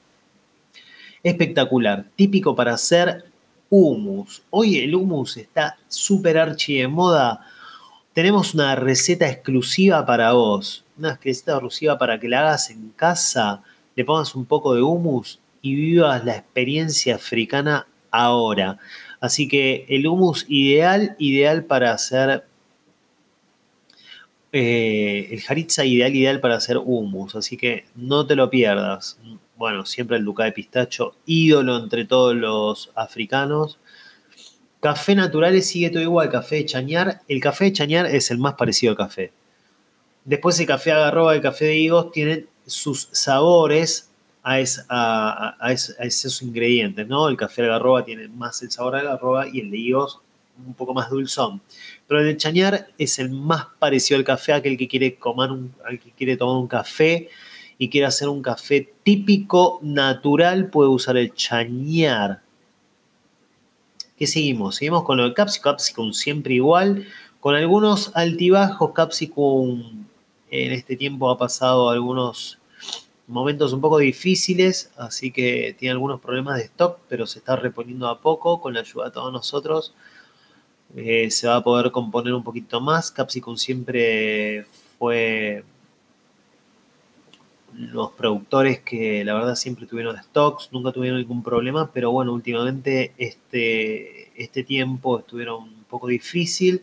Espectacular, 1.22 2.04
típico 2.14 2.54
para 2.54 2.74
hacer 2.74 3.24
hummus. 3.70 4.42
Hoy 4.50 4.78
el 4.78 4.94
hummus 4.94 5.36
está 5.36 5.76
súper 5.88 6.38
archi 6.38 6.78
de 6.78 6.88
moda. 6.88 7.46
Tenemos 8.12 8.54
una 8.54 8.74
receta 8.74 9.28
exclusiva 9.28 10.04
para 10.06 10.32
vos. 10.32 10.84
Una 10.98 11.18
receta 11.22 11.52
exclusiva 11.52 11.98
para 11.98 12.18
que 12.18 12.28
la 12.28 12.40
hagas 12.40 12.70
en 12.70 12.90
casa, 12.90 13.62
le 13.94 14.04
pongas 14.04 14.34
un 14.34 14.46
poco 14.46 14.74
de 14.74 14.82
hummus 14.82 15.38
y 15.62 15.74
vivas 15.74 16.24
la 16.24 16.36
experiencia 16.36 17.16
africana 17.16 17.86
ahora. 18.10 18.78
Así 19.20 19.48
que 19.48 19.86
el 19.88 20.06
hummus 20.06 20.46
ideal, 20.48 21.16
ideal 21.18 21.64
para 21.64 21.92
hacer 21.92 22.44
eh, 24.52 25.28
el 25.30 25.42
haritza 25.48 25.84
ideal, 25.84 26.14
ideal 26.14 26.40
para 26.40 26.56
hacer 26.56 26.78
hummus. 26.78 27.34
Así 27.34 27.56
que 27.56 27.84
no 27.94 28.26
te 28.26 28.36
lo 28.36 28.48
pierdas 28.48 29.18
bueno, 29.56 29.86
siempre 29.86 30.16
el 30.16 30.24
duca 30.24 30.44
de 30.44 30.52
pistacho, 30.52 31.14
ídolo 31.24 31.76
entre 31.78 32.04
todos 32.04 32.34
los 32.34 32.90
africanos. 32.94 33.78
Café 34.80 35.14
naturales 35.14 35.68
sigue 35.68 35.90
todo 35.90 36.02
igual, 36.02 36.30
café 36.30 36.56
de 36.56 36.66
chañar. 36.66 37.20
El 37.28 37.40
café 37.40 37.66
de 37.66 37.72
chañar 37.72 38.06
es 38.06 38.30
el 38.30 38.38
más 38.38 38.54
parecido 38.54 38.90
al 38.92 38.96
café. 38.96 39.32
Después 40.24 40.58
el 40.60 40.66
café 40.66 40.92
agarroba 40.92 41.32
y 41.34 41.36
el 41.36 41.42
café 41.42 41.66
de 41.66 41.76
higos 41.76 42.12
tienen 42.12 42.46
sus 42.66 43.08
sabores 43.12 44.10
a, 44.42 45.56
esos 46.00 46.42
ingredientes, 46.42 47.08
¿no? 47.08 47.28
El 47.28 47.36
café 47.36 47.62
de 47.62 47.68
agarroba 47.68 48.04
tiene 48.04 48.28
más 48.28 48.62
el 48.62 48.70
sabor 48.70 48.94
de 48.94 49.00
agarroba 49.00 49.48
y 49.48 49.60
el 49.60 49.70
de 49.70 49.78
higos 49.78 50.20
un 50.64 50.74
poco 50.74 50.94
más 50.94 51.10
dulzón. 51.10 51.60
Pero 52.06 52.20
el 52.20 52.26
de 52.26 52.36
chañar 52.36 52.88
es 52.98 53.18
el 53.18 53.30
más 53.30 53.66
parecido 53.78 54.18
al 54.18 54.24
café, 54.24 54.52
aquel 54.52 54.76
que 54.76 54.88
quiere, 54.88 55.16
comer 55.16 55.50
que 56.02 56.10
quiere 56.12 56.36
tomar 56.36 56.56
un 56.56 56.68
café 56.68 57.28
y 57.78 57.90
quiere 57.90 58.06
hacer 58.06 58.28
un 58.28 58.42
café 58.42 58.92
típico, 59.02 59.78
natural, 59.82 60.70
puede 60.70 60.90
usar 60.90 61.16
el 61.16 61.34
chañar. 61.34 62.40
¿Qué 64.16 64.26
seguimos? 64.26 64.76
Seguimos 64.76 65.04
con 65.04 65.18
lo 65.18 65.24
de 65.28 65.34
Capsicum, 65.34 65.72
Capsicum 65.72 66.12
siempre 66.12 66.54
igual, 66.54 67.06
con 67.40 67.54
algunos 67.54 68.12
altibajos. 68.14 68.92
Capsicum 68.92 70.06
en 70.50 70.72
este 70.72 70.96
tiempo 70.96 71.30
ha 71.30 71.36
pasado 71.36 71.90
algunos 71.90 72.58
momentos 73.26 73.72
un 73.72 73.80
poco 73.80 73.98
difíciles, 73.98 74.90
así 74.96 75.32
que 75.32 75.76
tiene 75.78 75.92
algunos 75.92 76.20
problemas 76.20 76.56
de 76.56 76.64
stock, 76.64 76.98
pero 77.08 77.26
se 77.26 77.40
está 77.40 77.56
reponiendo 77.56 78.08
a 78.08 78.20
poco 78.20 78.60
con 78.60 78.72
la 78.72 78.80
ayuda 78.80 79.06
de 79.06 79.10
todos 79.10 79.32
nosotros. 79.32 79.92
Eh, 80.96 81.30
se 81.30 81.48
va 81.48 81.56
a 81.56 81.64
poder 81.64 81.90
componer 81.90 82.32
un 82.32 82.42
poquito 82.44 82.80
más. 82.80 83.10
Capsicum 83.10 83.56
siempre 83.56 84.64
fue 84.98 85.64
los 87.78 88.12
productores 88.12 88.80
que 88.80 89.24
la 89.24 89.34
verdad 89.34 89.54
siempre 89.54 89.86
tuvieron 89.86 90.16
stocks, 90.16 90.70
nunca 90.72 90.92
tuvieron 90.92 91.18
ningún 91.18 91.42
problema, 91.42 91.90
pero 91.92 92.10
bueno, 92.10 92.32
últimamente 92.32 93.12
este, 93.18 94.30
este 94.42 94.64
tiempo 94.64 95.18
estuvieron 95.18 95.64
un 95.64 95.84
poco 95.88 96.06
difícil, 96.06 96.82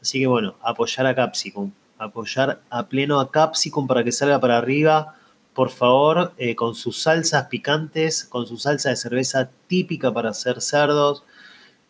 así 0.00 0.20
que 0.20 0.26
bueno, 0.26 0.56
apoyar 0.62 1.06
a 1.06 1.14
Capsicum, 1.14 1.70
apoyar 1.98 2.60
a 2.70 2.86
pleno 2.86 3.20
a 3.20 3.30
Capsicum 3.30 3.86
para 3.86 4.02
que 4.02 4.12
salga 4.12 4.40
para 4.40 4.58
arriba, 4.58 5.16
por 5.54 5.70
favor, 5.70 6.32
eh, 6.38 6.56
con 6.56 6.74
sus 6.74 7.02
salsas 7.02 7.46
picantes, 7.46 8.24
con 8.24 8.46
su 8.46 8.56
salsa 8.56 8.90
de 8.90 8.96
cerveza 8.96 9.50
típica 9.68 10.12
para 10.12 10.30
hacer 10.30 10.60
cerdos 10.60 11.24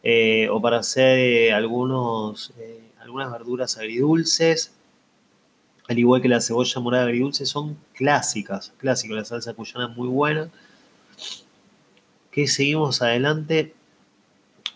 eh, 0.02 0.48
o 0.50 0.60
para 0.60 0.78
hacer 0.78 1.18
eh, 1.18 1.52
algunos, 1.52 2.52
algunas 3.00 3.30
verduras 3.30 3.78
agridulces 3.78 4.72
al 5.88 5.98
igual 5.98 6.22
que 6.22 6.28
la 6.28 6.40
cebolla 6.40 6.80
morada 6.80 7.04
agridulce, 7.04 7.44
son 7.46 7.76
clásicas, 7.94 8.72
clásicas. 8.78 9.16
La 9.16 9.24
salsa 9.24 9.54
cuyana 9.54 9.88
es 9.90 9.96
muy 9.96 10.08
buena. 10.08 10.48
Que 12.30 12.46
seguimos 12.46 13.02
adelante. 13.02 13.74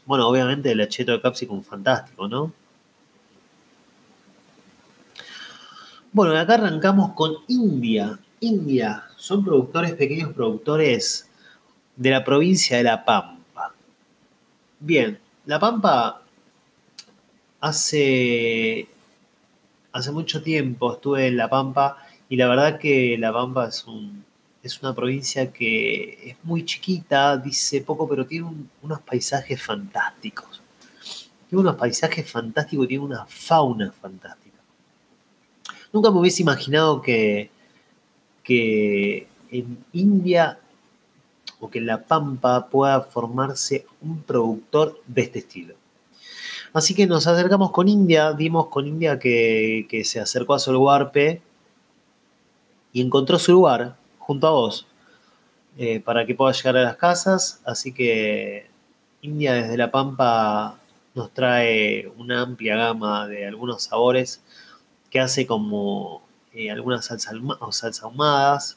Bueno, 0.05 0.29
obviamente 0.29 0.73
el 0.73 0.81
acheto 0.81 1.13
de 1.13 1.21
capsicum 1.21 1.63
fantástico, 1.63 2.29
¿no? 2.29 2.53
Bueno, 6.13 6.37
acá 6.37 6.55
arrancamos 6.55 7.13
con 7.15 7.35
India. 7.49 8.19
India 8.41 9.05
son 9.17 9.45
productores, 9.45 9.95
pequeños 9.95 10.33
productores 10.33 11.29
de 11.97 12.11
la 12.11 12.25
provincia 12.25 12.77
de 12.77 12.85
La 12.85 13.05
Pampa. 13.05 13.75
Bien, 14.81 15.19
La 15.47 15.59
Pampa 15.59 16.23
hace 17.61 18.89
hace 19.97 20.12
mucho 20.12 20.43
tiempo 20.43 20.93
estuve 20.93 21.26
en 21.26 21.37
La 21.37 21.49
Pampa 21.49 21.97
y 22.29 22.37
la 22.37 22.49
verdad 22.49 22.79
que 22.79 23.17
La 23.19 23.33
Pampa 23.33 23.69
es, 23.69 23.85
un, 23.87 24.25
es 24.62 24.83
una 24.83 24.95
provincia 24.95 25.50
que 25.53 26.31
es 26.31 26.37
muy 26.43 26.65
chiquita, 26.65 27.37
dice 27.38 27.81
poco, 27.81 28.07
pero 28.09 28.26
tiene 28.26 28.47
unos 28.83 29.00
paisajes 29.00 29.62
fantásticos. 29.62 30.61
Tiene 31.49 31.61
unos 31.61 31.76
paisajes 31.76 32.31
fantásticos 32.31 32.85
y 32.85 32.88
tiene 32.88 33.05
una 33.05 33.25
fauna 33.26 33.91
fantástica. 33.91 34.59
Nunca 35.93 36.11
me 36.11 36.19
hubiese 36.19 36.43
imaginado 36.43 37.00
que, 37.00 37.50
que 38.43 39.26
en 39.50 39.79
India 39.93 40.59
o 41.59 41.71
que 41.71 41.79
en 41.79 41.87
La 41.87 42.03
Pampa 42.03 42.69
pueda 42.69 43.00
formarse 43.00 43.87
un 44.03 44.21
productor 44.23 45.00
de 45.07 45.23
este 45.23 45.38
estilo. 45.38 45.75
Así 46.76 46.95
que 46.95 47.06
nos 47.06 47.26
acercamos 47.26 47.71
con 47.71 47.88
India, 47.88 48.35
dimos 48.35 48.66
con 48.66 48.87
India 48.87 49.18
que, 49.18 50.02
se 50.04 50.21
acercó 50.21 50.52
a 50.52 50.59
su 50.59 50.75
lugar 50.75 51.11
y 52.92 53.00
encontró 53.00 53.38
su 53.38 53.52
lugar 53.52 53.97
junto 54.18 54.47
a 54.47 54.50
vos 54.50 54.87
eh, 55.78 56.00
para 56.00 56.26
que 56.26 56.35
pueda 56.35 56.52
llegar 56.52 56.76
a 56.76 56.83
las 56.83 56.97
casas. 56.99 57.62
Así 57.64 57.92
que 57.92 58.66
India 59.23 59.54
desde 59.54 59.78
La 59.78 59.90
Pampa 59.90 60.78
nos 61.14 61.33
trae 61.33 62.12
una 62.18 62.42
amplia 62.42 62.76
gama 62.76 63.26
de 63.26 63.47
algunos 63.47 63.85
sabores 63.85 64.42
que 65.09 65.18
hace 65.18 65.47
como 65.47 66.21
eh, 66.52 66.71
algunas 66.71 67.06
salsas 67.06 67.37
salsa 67.71 68.04
ahumadas, 68.04 68.76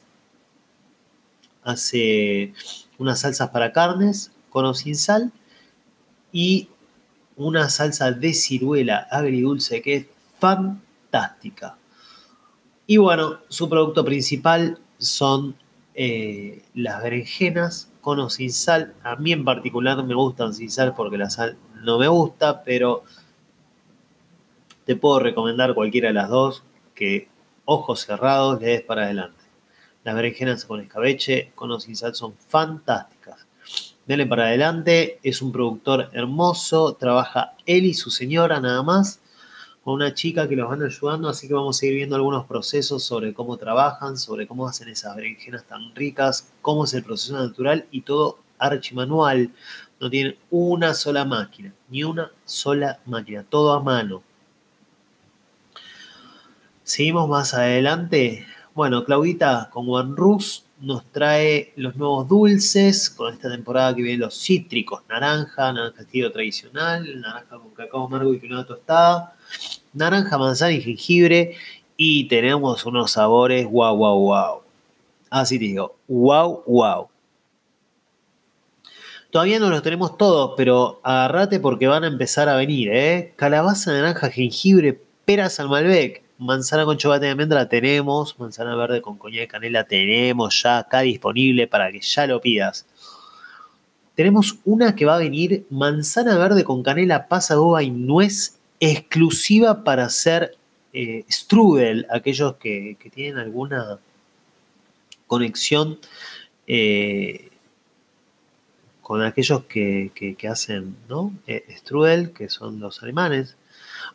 hace 1.62 2.54
unas 2.96 3.20
salsas 3.20 3.50
para 3.50 3.72
carnes 3.72 4.32
con 4.48 4.64
o 4.64 4.72
sin 4.72 4.96
sal 4.96 5.30
y 6.32 6.69
una 7.40 7.70
salsa 7.70 8.12
de 8.12 8.34
ciruela 8.34 9.08
agridulce 9.10 9.80
que 9.80 9.96
es 9.96 10.06
fantástica. 10.38 11.76
Y 12.86 12.98
bueno, 12.98 13.38
su 13.48 13.68
producto 13.68 14.04
principal 14.04 14.78
son 14.98 15.54
eh, 15.94 16.62
las 16.74 17.02
berenjenas 17.02 17.88
con 18.02 18.20
o 18.20 18.28
sin 18.28 18.52
sal. 18.52 18.92
A 19.02 19.16
mí 19.16 19.32
en 19.32 19.44
particular 19.44 20.04
me 20.04 20.14
gustan 20.14 20.52
sin 20.52 20.70
sal 20.70 20.94
porque 20.94 21.16
la 21.16 21.30
sal 21.30 21.56
no 21.82 21.98
me 21.98 22.08
gusta, 22.08 22.62
pero 22.62 23.04
te 24.84 24.96
puedo 24.96 25.20
recomendar 25.20 25.74
cualquiera 25.74 26.08
de 26.08 26.14
las 26.14 26.28
dos 26.28 26.62
que 26.94 27.28
ojos 27.64 28.00
cerrados 28.04 28.60
le 28.60 28.66
des 28.66 28.82
para 28.82 29.04
adelante. 29.04 29.40
Las 30.04 30.14
berenjenas 30.14 30.66
con 30.66 30.80
escabeche, 30.80 31.52
con 31.54 31.70
o 31.70 31.80
sin 31.80 31.96
sal 31.96 32.14
son 32.14 32.34
fantásticas. 32.34 33.46
Dele 34.10 34.26
para 34.26 34.46
adelante, 34.46 35.20
es 35.22 35.40
un 35.40 35.52
productor 35.52 36.10
hermoso, 36.12 36.94
trabaja 36.94 37.52
él 37.64 37.86
y 37.86 37.94
su 37.94 38.10
señora 38.10 38.58
nada 38.58 38.82
más, 38.82 39.20
con 39.84 39.94
una 39.94 40.14
chica 40.14 40.48
que 40.48 40.56
los 40.56 40.68
van 40.68 40.82
ayudando, 40.82 41.28
así 41.28 41.46
que 41.46 41.54
vamos 41.54 41.80
a 41.80 41.86
ir 41.86 41.94
viendo 41.94 42.16
algunos 42.16 42.44
procesos 42.44 43.04
sobre 43.04 43.32
cómo 43.32 43.56
trabajan, 43.56 44.18
sobre 44.18 44.48
cómo 44.48 44.66
hacen 44.66 44.88
esas 44.88 45.14
berenjenas 45.14 45.62
tan 45.62 45.94
ricas, 45.94 46.48
cómo 46.60 46.86
es 46.86 46.94
el 46.94 47.04
proceso 47.04 47.34
natural 47.34 47.86
y 47.92 48.00
todo 48.00 48.40
archimanual. 48.58 49.50
No 50.00 50.10
tienen 50.10 50.36
una 50.50 50.92
sola 50.94 51.24
máquina, 51.24 51.72
ni 51.88 52.02
una 52.02 52.32
sola 52.44 52.98
máquina, 53.06 53.44
todo 53.48 53.72
a 53.74 53.80
mano. 53.80 54.24
Seguimos 56.82 57.28
más 57.28 57.54
adelante. 57.54 58.44
Bueno, 58.74 59.04
Claudita 59.04 59.70
con 59.70 59.86
Juan 59.86 60.16
Rus 60.16 60.64
nos 60.80 61.04
trae 61.12 61.72
los 61.76 61.96
nuevos 61.96 62.28
dulces 62.28 63.10
con 63.10 63.32
esta 63.32 63.50
temporada 63.50 63.94
que 63.94 64.02
vienen 64.02 64.20
los 64.20 64.34
cítricos, 64.34 65.02
naranja, 65.08 65.72
naranja 65.72 66.02
estilo 66.02 66.32
tradicional, 66.32 67.20
naranja 67.20 67.58
con 67.58 67.70
cacao 67.70 68.06
amargo 68.06 68.32
y 68.32 68.40
quinoa 68.40 68.64
tostada, 68.64 69.34
naranja, 69.92 70.38
manzana 70.38 70.72
y 70.72 70.80
jengibre 70.80 71.56
y 71.96 72.28
tenemos 72.28 72.86
unos 72.86 73.12
sabores 73.12 73.66
wow, 73.70 73.94
wow, 73.94 74.18
wow. 74.20 74.62
Así 75.28 75.58
te 75.58 75.66
digo, 75.66 75.96
wow, 76.08 76.62
wow. 76.66 77.08
Todavía 79.30 79.60
no 79.60 79.68
los 79.68 79.82
tenemos 79.82 80.16
todos, 80.18 80.54
pero 80.56 81.00
agárrate 81.04 81.60
porque 81.60 81.86
van 81.86 82.02
a 82.02 82.08
empezar 82.08 82.48
a 82.48 82.56
venir, 82.56 82.88
¿eh? 82.90 83.32
Calabaza, 83.36 83.92
naranja, 83.92 84.30
jengibre, 84.30 85.00
peras 85.24 85.60
al 85.60 85.68
Malbec, 85.68 86.24
manzana 86.40 86.86
con 86.86 86.96
chocolate 86.96 87.26
de 87.26 87.32
almendra 87.32 87.68
tenemos, 87.68 88.38
manzana 88.38 88.74
verde 88.74 89.02
con 89.02 89.18
coñac 89.18 89.40
de 89.40 89.48
canela 89.48 89.84
tenemos 89.84 90.62
ya 90.62 90.78
acá 90.78 91.00
disponible 91.00 91.66
para 91.66 91.92
que 91.92 92.00
ya 92.00 92.26
lo 92.26 92.40
pidas. 92.40 92.86
Tenemos 94.14 94.58
una 94.64 94.96
que 94.96 95.04
va 95.04 95.16
a 95.16 95.18
venir, 95.18 95.66
manzana 95.70 96.36
verde 96.38 96.64
con 96.64 96.82
canela, 96.82 97.28
pasa, 97.28 97.60
uva 97.60 97.82
y 97.82 97.90
nuez, 97.90 98.58
exclusiva 98.80 99.84
para 99.84 100.06
hacer 100.06 100.56
eh, 100.92 101.24
strudel, 101.30 102.06
aquellos 102.10 102.56
que, 102.56 102.96
tienen 103.14 103.38
alguna 103.38 103.98
conexión 105.26 105.98
eh, 106.66 107.50
con 109.02 109.22
aquellos 109.22 109.64
que, 109.64 110.36
hacen 110.50 110.96
¿no? 111.08 111.34
Eh, 111.46 111.64
strudel, 111.76 112.32
que 112.32 112.48
son 112.48 112.80
los 112.80 113.02
alemanes. 113.02 113.56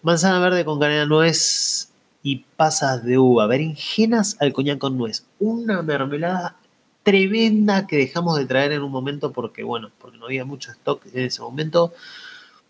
Manzana 0.02 0.40
verde 0.40 0.66
con 0.66 0.80
canela 0.80 1.06
nuez 1.06 1.90
y 2.26 2.44
pasas 2.56 3.06
de 3.06 3.20
uva, 3.20 3.46
berenjenas 3.46 4.36
al 4.40 4.52
coñac 4.52 4.80
con 4.80 4.98
nuez. 4.98 5.28
Una 5.38 5.84
mermelada 5.84 6.58
tremenda 7.04 7.86
que 7.86 7.98
dejamos 7.98 8.40
de 8.40 8.48
traer 8.48 8.72
en 8.72 8.82
un 8.82 8.92
momento 8.92 9.32
porque, 9.32 9.62
bueno, 9.62 9.92
porque 10.00 10.18
no 10.18 10.26
había 10.26 10.44
mucho 10.44 10.72
stock 10.72 11.06
en 11.14 11.26
ese 11.26 11.44
momento. 11.44 11.94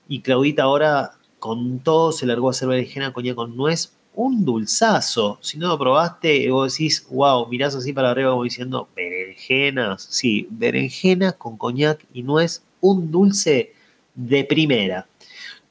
Y 0.10 0.20
Claudita 0.20 0.64
ahora 0.64 1.14
con 1.40 1.80
todo 1.80 2.12
se 2.12 2.26
largó 2.26 2.50
a 2.50 2.52
hacer 2.52 2.68
berenjena, 2.68 3.14
coñac 3.14 3.36
con 3.36 3.56
nuez. 3.56 3.94
Un 4.14 4.44
dulzazo. 4.44 5.40
Si 5.40 5.58
no 5.58 5.70
lo 5.70 5.80
probaste, 5.80 6.52
vos 6.52 6.74
decís, 6.74 7.08
wow, 7.10 7.48
mirás 7.48 7.76
así 7.76 7.94
para 7.94 8.12
arriba 8.12 8.32
como 8.32 8.44
diciendo, 8.44 8.90
berenjenas. 8.94 10.06
Sí, 10.10 10.50
berenjenas 10.52 11.36
con 11.36 11.56
coñac 11.56 12.06
y 12.14 12.24
nuez. 12.24 12.62
Un 12.82 13.10
dulce 13.10 13.72
de 14.16 14.44
primera. 14.44 15.08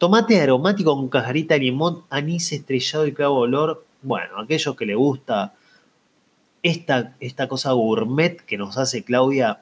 Tomate 0.04 0.38
aromático 0.38 0.94
con 0.94 1.08
cajarita 1.08 1.54
de 1.54 1.60
limón, 1.60 2.02
anís 2.10 2.52
estrellado 2.52 3.06
y 3.06 3.14
clavo 3.14 3.36
olor. 3.36 3.86
Bueno, 4.02 4.38
aquellos 4.38 4.76
que 4.76 4.84
le 4.84 4.94
gusta 4.94 5.54
esta, 6.62 7.16
esta 7.20 7.48
cosa 7.48 7.72
gourmet 7.72 8.36
que 8.36 8.58
nos 8.58 8.76
hace 8.76 9.02
Claudia, 9.02 9.60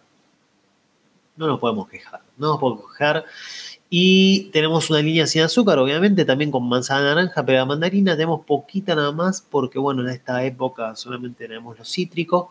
no 1.37 1.47
nos 1.47 1.61
podemos 1.61 1.89
quejar. 1.89 2.23
No 2.39 2.49
nos 2.49 2.59
podemos 2.59 2.91
quejar. 2.91 3.25
Y 3.89 4.51
tenemos 4.51 4.91
una 4.91 4.99
línea 5.01 5.29
sin 5.29 5.43
azúcar, 5.43 5.79
obviamente, 5.79 6.25
también 6.25 6.51
con 6.51 6.69
manzana 6.69 7.15
naranja, 7.15 7.47
pero 7.47 7.59
la 7.59 7.65
mandarina 7.65 8.17
tenemos 8.17 8.45
poquita 8.45 8.97
nada 8.97 9.13
más, 9.13 9.47
porque 9.49 9.79
bueno, 9.79 10.03
en 10.03 10.09
esta 10.09 10.45
época 10.45 10.97
solamente 10.97 11.47
tenemos 11.47 11.79
los 11.79 11.89
cítricos. 11.89 12.49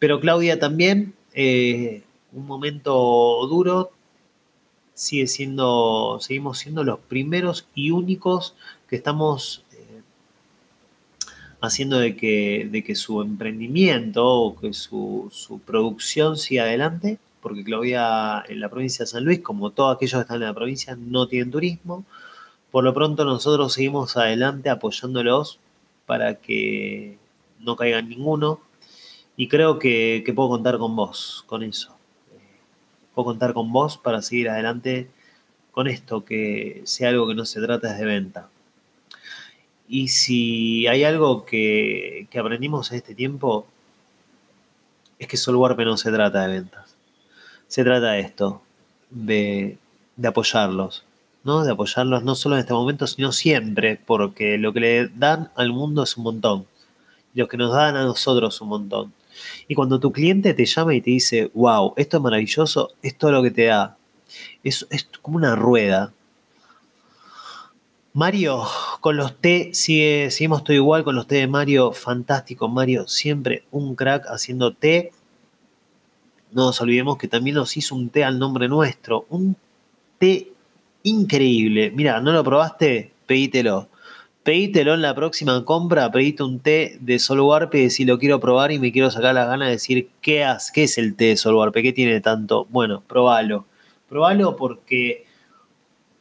Pero 0.00 0.18
Claudia 0.18 0.58
también, 0.58 1.14
eh, 1.32 2.02
un 2.32 2.44
momento 2.44 3.46
duro, 3.46 3.92
sigue 4.94 5.26
siendo, 5.26 6.18
seguimos 6.20 6.58
siendo 6.58 6.84
los 6.84 7.00
primeros 7.00 7.66
y 7.74 7.90
únicos 7.90 8.54
que 8.88 8.96
estamos 8.96 9.64
eh, 9.72 10.02
haciendo 11.60 11.98
de 11.98 12.16
que, 12.16 12.68
de 12.70 12.84
que 12.84 12.94
su 12.94 13.20
emprendimiento 13.22 14.24
o 14.26 14.56
que 14.58 14.72
su, 14.72 15.30
su, 15.32 15.58
producción 15.60 16.36
siga 16.38 16.64
adelante, 16.64 17.18
porque 17.42 17.64
Claudia 17.64 18.44
en 18.48 18.60
la 18.60 18.70
provincia 18.70 19.04
de 19.04 19.10
San 19.10 19.24
Luis, 19.24 19.40
como 19.40 19.70
todos 19.70 19.96
aquellos 19.96 20.14
que 20.14 20.22
están 20.22 20.36
en 20.42 20.48
la 20.48 20.54
provincia, 20.54 20.96
no 20.98 21.28
tienen 21.28 21.50
turismo. 21.50 22.04
Por 22.70 22.84
lo 22.84 22.94
pronto 22.94 23.24
nosotros 23.24 23.74
seguimos 23.74 24.16
adelante 24.16 24.70
apoyándolos 24.70 25.58
para 26.06 26.36
que 26.36 27.18
no 27.60 27.76
caigan 27.76 28.08
ninguno. 28.08 28.60
Y 29.36 29.48
creo 29.48 29.78
que 29.78 30.32
puedo 30.34 30.50
contar 30.50 30.78
con 30.78 30.96
vos, 30.96 31.44
con 31.48 31.62
eso 31.64 31.93
puedo 33.14 33.26
contar 33.26 33.54
con 33.54 33.72
vos 33.72 33.96
para 33.96 34.22
seguir 34.22 34.48
adelante 34.48 35.08
con 35.72 35.88
esto, 35.88 36.24
que 36.24 36.82
sea 36.84 37.08
algo 37.08 37.26
que 37.28 37.34
no 37.34 37.44
se 37.44 37.60
trata 37.60 37.94
de 37.94 38.04
venta. 38.04 38.48
Y 39.88 40.08
si 40.08 40.86
hay 40.86 41.04
algo 41.04 41.44
que, 41.44 42.28
aprendimos 42.38 42.90
en 42.90 42.98
este 42.98 43.14
tiempo, 43.14 43.66
es 45.18 45.28
que 45.28 45.36
Solwarpe 45.36 45.84
no 45.84 45.96
se 45.96 46.10
trata 46.10 46.42
de 46.42 46.48
ventas. 46.54 46.96
Se 47.68 47.82
trata 47.84 48.12
de 48.12 48.20
esto, 48.20 48.62
de, 49.10 49.78
de 50.16 50.28
apoyarlos, 50.28 51.04
¿no? 51.44 51.64
De 51.64 51.72
apoyarlos 51.72 52.22
no 52.22 52.34
solo 52.34 52.56
en 52.56 52.60
este 52.60 52.72
momento, 52.72 53.06
sino 53.06 53.32
siempre, 53.32 54.00
porque 54.04 54.58
lo 54.58 54.72
que 54.72 54.80
le 54.80 55.08
dan 55.08 55.50
al 55.56 55.72
mundo 55.72 56.02
es 56.04 56.16
un 56.16 56.24
montón. 56.24 56.66
Y 57.34 57.40
lo 57.40 57.48
que 57.48 57.56
nos 57.56 57.72
dan 57.72 57.96
a 57.96 58.04
nosotros 58.04 58.60
un 58.60 58.68
montón. 58.68 59.12
Y 59.68 59.74
cuando 59.74 60.00
tu 60.00 60.12
cliente 60.12 60.54
te 60.54 60.64
llama 60.64 60.94
y 60.94 61.00
te 61.00 61.10
dice, 61.10 61.50
wow, 61.54 61.94
esto 61.96 62.16
es 62.18 62.22
maravilloso, 62.22 62.92
esto 63.02 63.28
es 63.28 63.32
lo 63.32 63.42
que 63.42 63.50
te 63.50 63.64
da. 63.64 63.96
Es, 64.62 64.86
es 64.90 65.08
como 65.22 65.36
una 65.36 65.56
rueda. 65.56 66.12
Mario, 68.12 68.62
con 69.00 69.16
los 69.16 69.36
T, 69.40 69.70
sigue, 69.72 70.30
seguimos 70.30 70.62
todo 70.62 70.74
igual 70.74 71.02
con 71.02 71.16
los 71.16 71.26
T 71.26 71.34
de 71.34 71.46
Mario, 71.46 71.92
fantástico. 71.92 72.68
Mario, 72.68 73.08
siempre 73.08 73.64
un 73.70 73.96
crack 73.96 74.26
haciendo 74.28 74.72
té. 74.72 75.12
No 76.52 76.66
nos 76.66 76.80
olvidemos 76.80 77.18
que 77.18 77.26
también 77.26 77.56
nos 77.56 77.76
hizo 77.76 77.94
un 77.96 78.10
té 78.10 78.22
al 78.22 78.38
nombre 78.38 78.68
nuestro. 78.68 79.26
Un 79.30 79.56
té 80.18 80.48
increíble. 81.02 81.90
Mira, 81.90 82.20
¿no 82.20 82.32
lo 82.32 82.44
probaste? 82.44 83.12
Pedítelo 83.26 83.88
pedítelo 84.44 84.94
en 84.94 85.02
la 85.02 85.14
próxima 85.14 85.64
compra, 85.64 86.12
pedite 86.12 86.42
un 86.42 86.60
té 86.60 86.98
de 87.00 87.18
Solwarpe 87.18 87.88
si 87.90 88.04
lo 88.04 88.18
quiero 88.18 88.38
probar 88.38 88.70
y 88.72 88.78
me 88.78 88.92
quiero 88.92 89.10
sacar 89.10 89.34
las 89.34 89.48
ganas 89.48 89.68
de 89.68 89.72
decir 89.72 90.08
qué, 90.20 90.46
qué 90.72 90.84
es 90.84 90.98
el 90.98 91.16
té 91.16 91.24
de 91.24 91.36
Solwarpe, 91.36 91.82
qué 91.82 91.92
tiene 91.92 92.20
tanto. 92.20 92.66
Bueno, 92.70 93.02
probalo. 93.08 93.64
Probalo 94.08 94.54
porque 94.54 95.24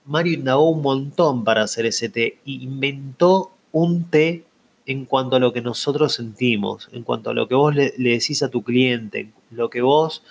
Mario 0.05 0.33
indagó 0.33 0.69
un 0.69 0.81
montón 0.81 1.43
para 1.43 1.63
hacer 1.63 1.85
ese 1.85 2.09
té 2.09 2.39
inventó 2.45 3.51
un 3.73 4.05
té 4.05 4.45
en 4.85 5.05
cuanto 5.05 5.35
a 5.35 5.39
lo 5.39 5.51
que 5.51 5.61
nosotros 5.61 6.13
sentimos, 6.13 6.89
en 6.93 7.03
cuanto 7.03 7.29
a 7.29 7.33
lo 7.33 7.47
que 7.47 7.55
vos 7.55 7.75
le, 7.75 7.93
le 7.97 8.11
decís 8.11 8.41
a 8.41 8.49
tu 8.49 8.63
cliente, 8.63 9.31
lo 9.51 9.69
que 9.69 9.81
vos 9.81 10.23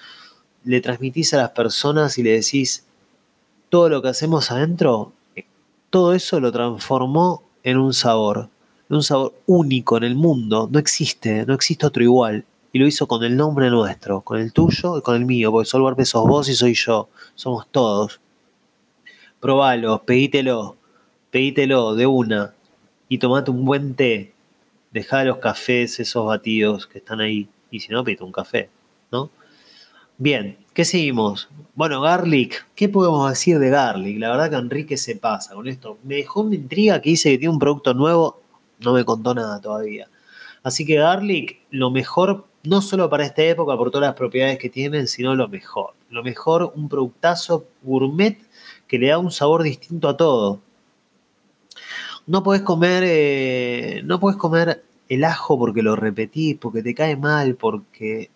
le 0.65 0.81
transmitís 0.81 1.35
a 1.35 1.39
las 1.39 1.51
personas 1.51 2.17
y 2.19 2.23
le 2.23 2.33
decís 2.33 2.87
todo 3.69 3.89
lo 3.89 4.01
que 4.01 4.09
hacemos 4.09 4.51
adentro, 4.51 5.13
todo 5.91 6.15
eso 6.15 6.41
lo 6.41 6.53
transformó 6.53 7.43
en 7.63 7.79
un 7.79 7.93
sabor, 7.93 8.49
en 8.89 8.97
un 8.97 9.03
sabor 9.03 9.35
único 9.47 9.97
en 9.97 10.05
el 10.05 10.15
mundo. 10.15 10.69
No 10.71 10.79
existe, 10.79 11.45
no 11.47 11.55
existe 11.55 11.87
otro 11.87 12.03
igual. 12.03 12.45
Y 12.73 12.79
lo 12.79 12.87
hizo 12.87 13.07
con 13.07 13.23
el 13.23 13.37
nombre 13.37 13.69
nuestro, 13.71 14.23
con 14.23 14.41
el 14.41 14.53
tuyo 14.53 14.99
y 14.99 15.03
con 15.03 15.17
el 15.17 15.27
mío, 15.27 15.53
porque 15.53 15.69
Sol 15.69 15.83
Barpe 15.83 16.07
sos 16.07 16.27
vos 16.27 16.49
y 16.49 16.55
soy 16.55 16.75
yo, 16.75 17.09
somos 17.35 17.67
todos. 17.71 18.19
Probalo, 19.41 20.03
pedítelo, 20.03 20.77
pedítelo 21.31 21.95
de 21.95 22.07
una 22.07 22.55
y 23.09 23.19
tomate 23.19 23.51
un 23.51 23.65
buen 23.65 23.95
té. 23.95 24.33
Dejá 24.91 25.25
los 25.25 25.39
cafés, 25.39 26.01
esos 26.01 26.25
batidos 26.25 26.87
que 26.87 26.99
están 26.99 27.21
ahí. 27.21 27.49
Y 27.71 27.81
si 27.81 27.93
no, 27.93 28.05
pedite 28.05 28.25
un 28.25 28.33
café, 28.33 28.71
¿no? 29.11 29.31
Bien, 30.17 30.57
¿qué 30.75 30.85
seguimos? 30.85 31.49
Bueno, 31.75 32.01
Garlic, 32.01 32.67
¿qué 32.75 32.89
podemos 32.89 33.29
decir 33.29 33.59
de 33.59 33.71
Garlic? 33.71 34.19
La 34.19 34.31
verdad 34.31 34.51
que 34.51 34.57
Enrique 34.57 34.97
se 34.97 35.17
pasa 35.17 35.55
con 35.55 35.69
esto. 35.69 35.99
Me 36.03 36.17
dejó 36.17 36.43
una 36.43 36.55
intriga 36.55 37.01
que 37.01 37.11
dice 37.11 37.31
que 37.31 37.39
tiene 37.39 37.53
un 37.53 37.59
producto 37.59 37.95
nuevo, 37.95 38.41
no 38.81 38.93
me 38.93 39.05
contó 39.05 39.35
nada 39.35 39.61
todavía. 39.61 40.09
Así 40.63 40.87
que 40.87 40.97
Garlic, 40.97 41.61
lo 41.71 41.91
mejor, 41.91 42.47
no 42.65 42.81
solo 42.83 43.11
para 43.11 43.25
esta 43.25 43.43
época 43.43 43.77
por 43.77 43.91
todas 43.91 44.09
las 44.09 44.17
propiedades 44.17 44.59
que 44.59 44.71
tienen, 44.71 45.09
sino 45.09 45.35
lo 45.35 45.49
mejor. 45.49 45.95
Lo 46.11 46.23
mejor, 46.23 46.73
un 46.75 46.89
productazo 46.89 47.67
gourmet 47.83 48.39
que 48.87 48.99
le 48.99 49.09
da 49.09 49.19
un 49.19 49.31
sabor 49.31 49.63
distinto 49.63 50.09
a 50.09 50.17
todo. 50.17 50.61
No 52.27 52.43
puedes 52.43 52.63
comer, 52.63 53.03
eh, 53.07 54.03
no 54.05 54.21
puedes 54.21 54.39
comer 54.39 54.85
el 55.09 55.25
ajo 55.25 55.59
porque 55.59 55.83
lo 55.83 55.97
repetís, 55.97 56.57
porque 56.57 56.83
te 56.83 56.95
cae 56.95 57.17
mal, 57.17 57.57
porque 57.57 58.31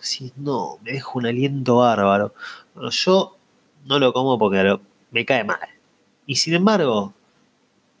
si 0.00 0.32
no, 0.36 0.78
me 0.82 0.92
deja 0.92 1.10
un 1.14 1.26
aliento 1.26 1.76
bárbaro. 1.76 2.34
Bueno, 2.74 2.90
yo 2.90 3.36
no 3.86 3.98
lo 3.98 4.12
como 4.12 4.38
porque 4.38 4.78
me 5.10 5.24
cae 5.24 5.44
mal. 5.44 5.58
Y 6.26 6.36
sin 6.36 6.54
embargo, 6.54 7.12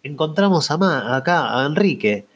encontramos 0.02 0.70
a 0.70 1.16
acá 1.16 1.58
a 1.58 1.66
Enrique. 1.66 2.26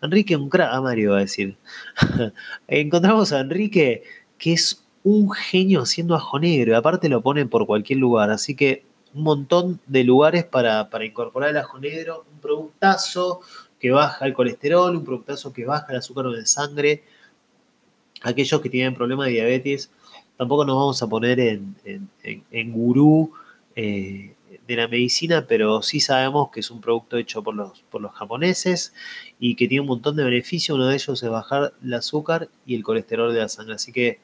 Enrique, 0.00 0.36
un 0.36 0.48
crack, 0.48 0.72
a 0.72 0.80
Mario 0.80 1.12
va 1.12 1.18
a 1.18 1.20
decir. 1.20 1.56
encontramos 2.68 3.32
a 3.32 3.40
Enrique, 3.40 4.02
que 4.38 4.52
es 4.54 4.82
un 5.04 5.30
genio 5.30 5.82
haciendo 5.82 6.14
ajo 6.14 6.38
negro, 6.38 6.72
y 6.72 6.74
aparte 6.74 7.08
lo 7.08 7.22
ponen 7.22 7.48
por 7.48 7.66
cualquier 7.66 7.98
lugar. 7.98 8.30
Así 8.30 8.54
que 8.56 8.84
un 9.14 9.22
montón 9.22 9.80
de 9.86 10.04
lugares 10.04 10.44
para, 10.44 10.90
para 10.90 11.04
incorporar 11.04 11.50
el 11.50 11.58
ajo 11.58 11.78
negro, 11.78 12.24
un 12.32 12.40
productazo 12.40 13.40
que 13.78 13.90
baja 13.90 14.26
el 14.26 14.32
colesterol, 14.32 14.96
un 14.96 15.04
productazo 15.04 15.52
que 15.52 15.64
baja 15.64 15.86
el 15.90 15.98
azúcar 15.98 16.26
de 16.26 16.46
sangre. 16.46 17.04
Aquellos 18.22 18.60
que 18.60 18.68
tienen 18.68 18.94
problemas 18.94 19.26
de 19.26 19.32
diabetes, 19.32 19.90
tampoco 20.36 20.64
nos 20.64 20.76
vamos 20.76 21.02
a 21.02 21.06
poner 21.08 21.40
en, 21.40 21.76
en, 22.50 22.72
gurú 22.72 23.32
eh, 23.76 24.34
de 24.66 24.76
la 24.76 24.88
medicina, 24.88 25.46
pero 25.46 25.82
sí 25.82 26.00
sabemos 26.00 26.50
que 26.50 26.60
es 26.60 26.70
un 26.70 26.80
producto 26.80 27.16
hecho 27.16 27.42
por 27.42 27.54
los, 27.54 27.82
por 27.90 28.00
los 28.00 28.12
japoneses 28.12 28.92
y 29.38 29.54
que 29.54 29.68
tiene 29.68 29.82
un 29.82 29.88
montón 29.88 30.16
de 30.16 30.24
beneficios. 30.24 30.76
Uno 30.76 30.86
de 30.86 30.94
ellos 30.94 31.22
es 31.22 31.30
bajar 31.30 31.72
el 31.82 31.94
azúcar 31.94 32.48
y 32.66 32.74
el 32.74 32.82
colesterol 32.82 33.32
de 33.32 33.40
la 33.40 33.48
sangre. 33.48 33.74
Así 33.74 33.92
que 33.92 34.20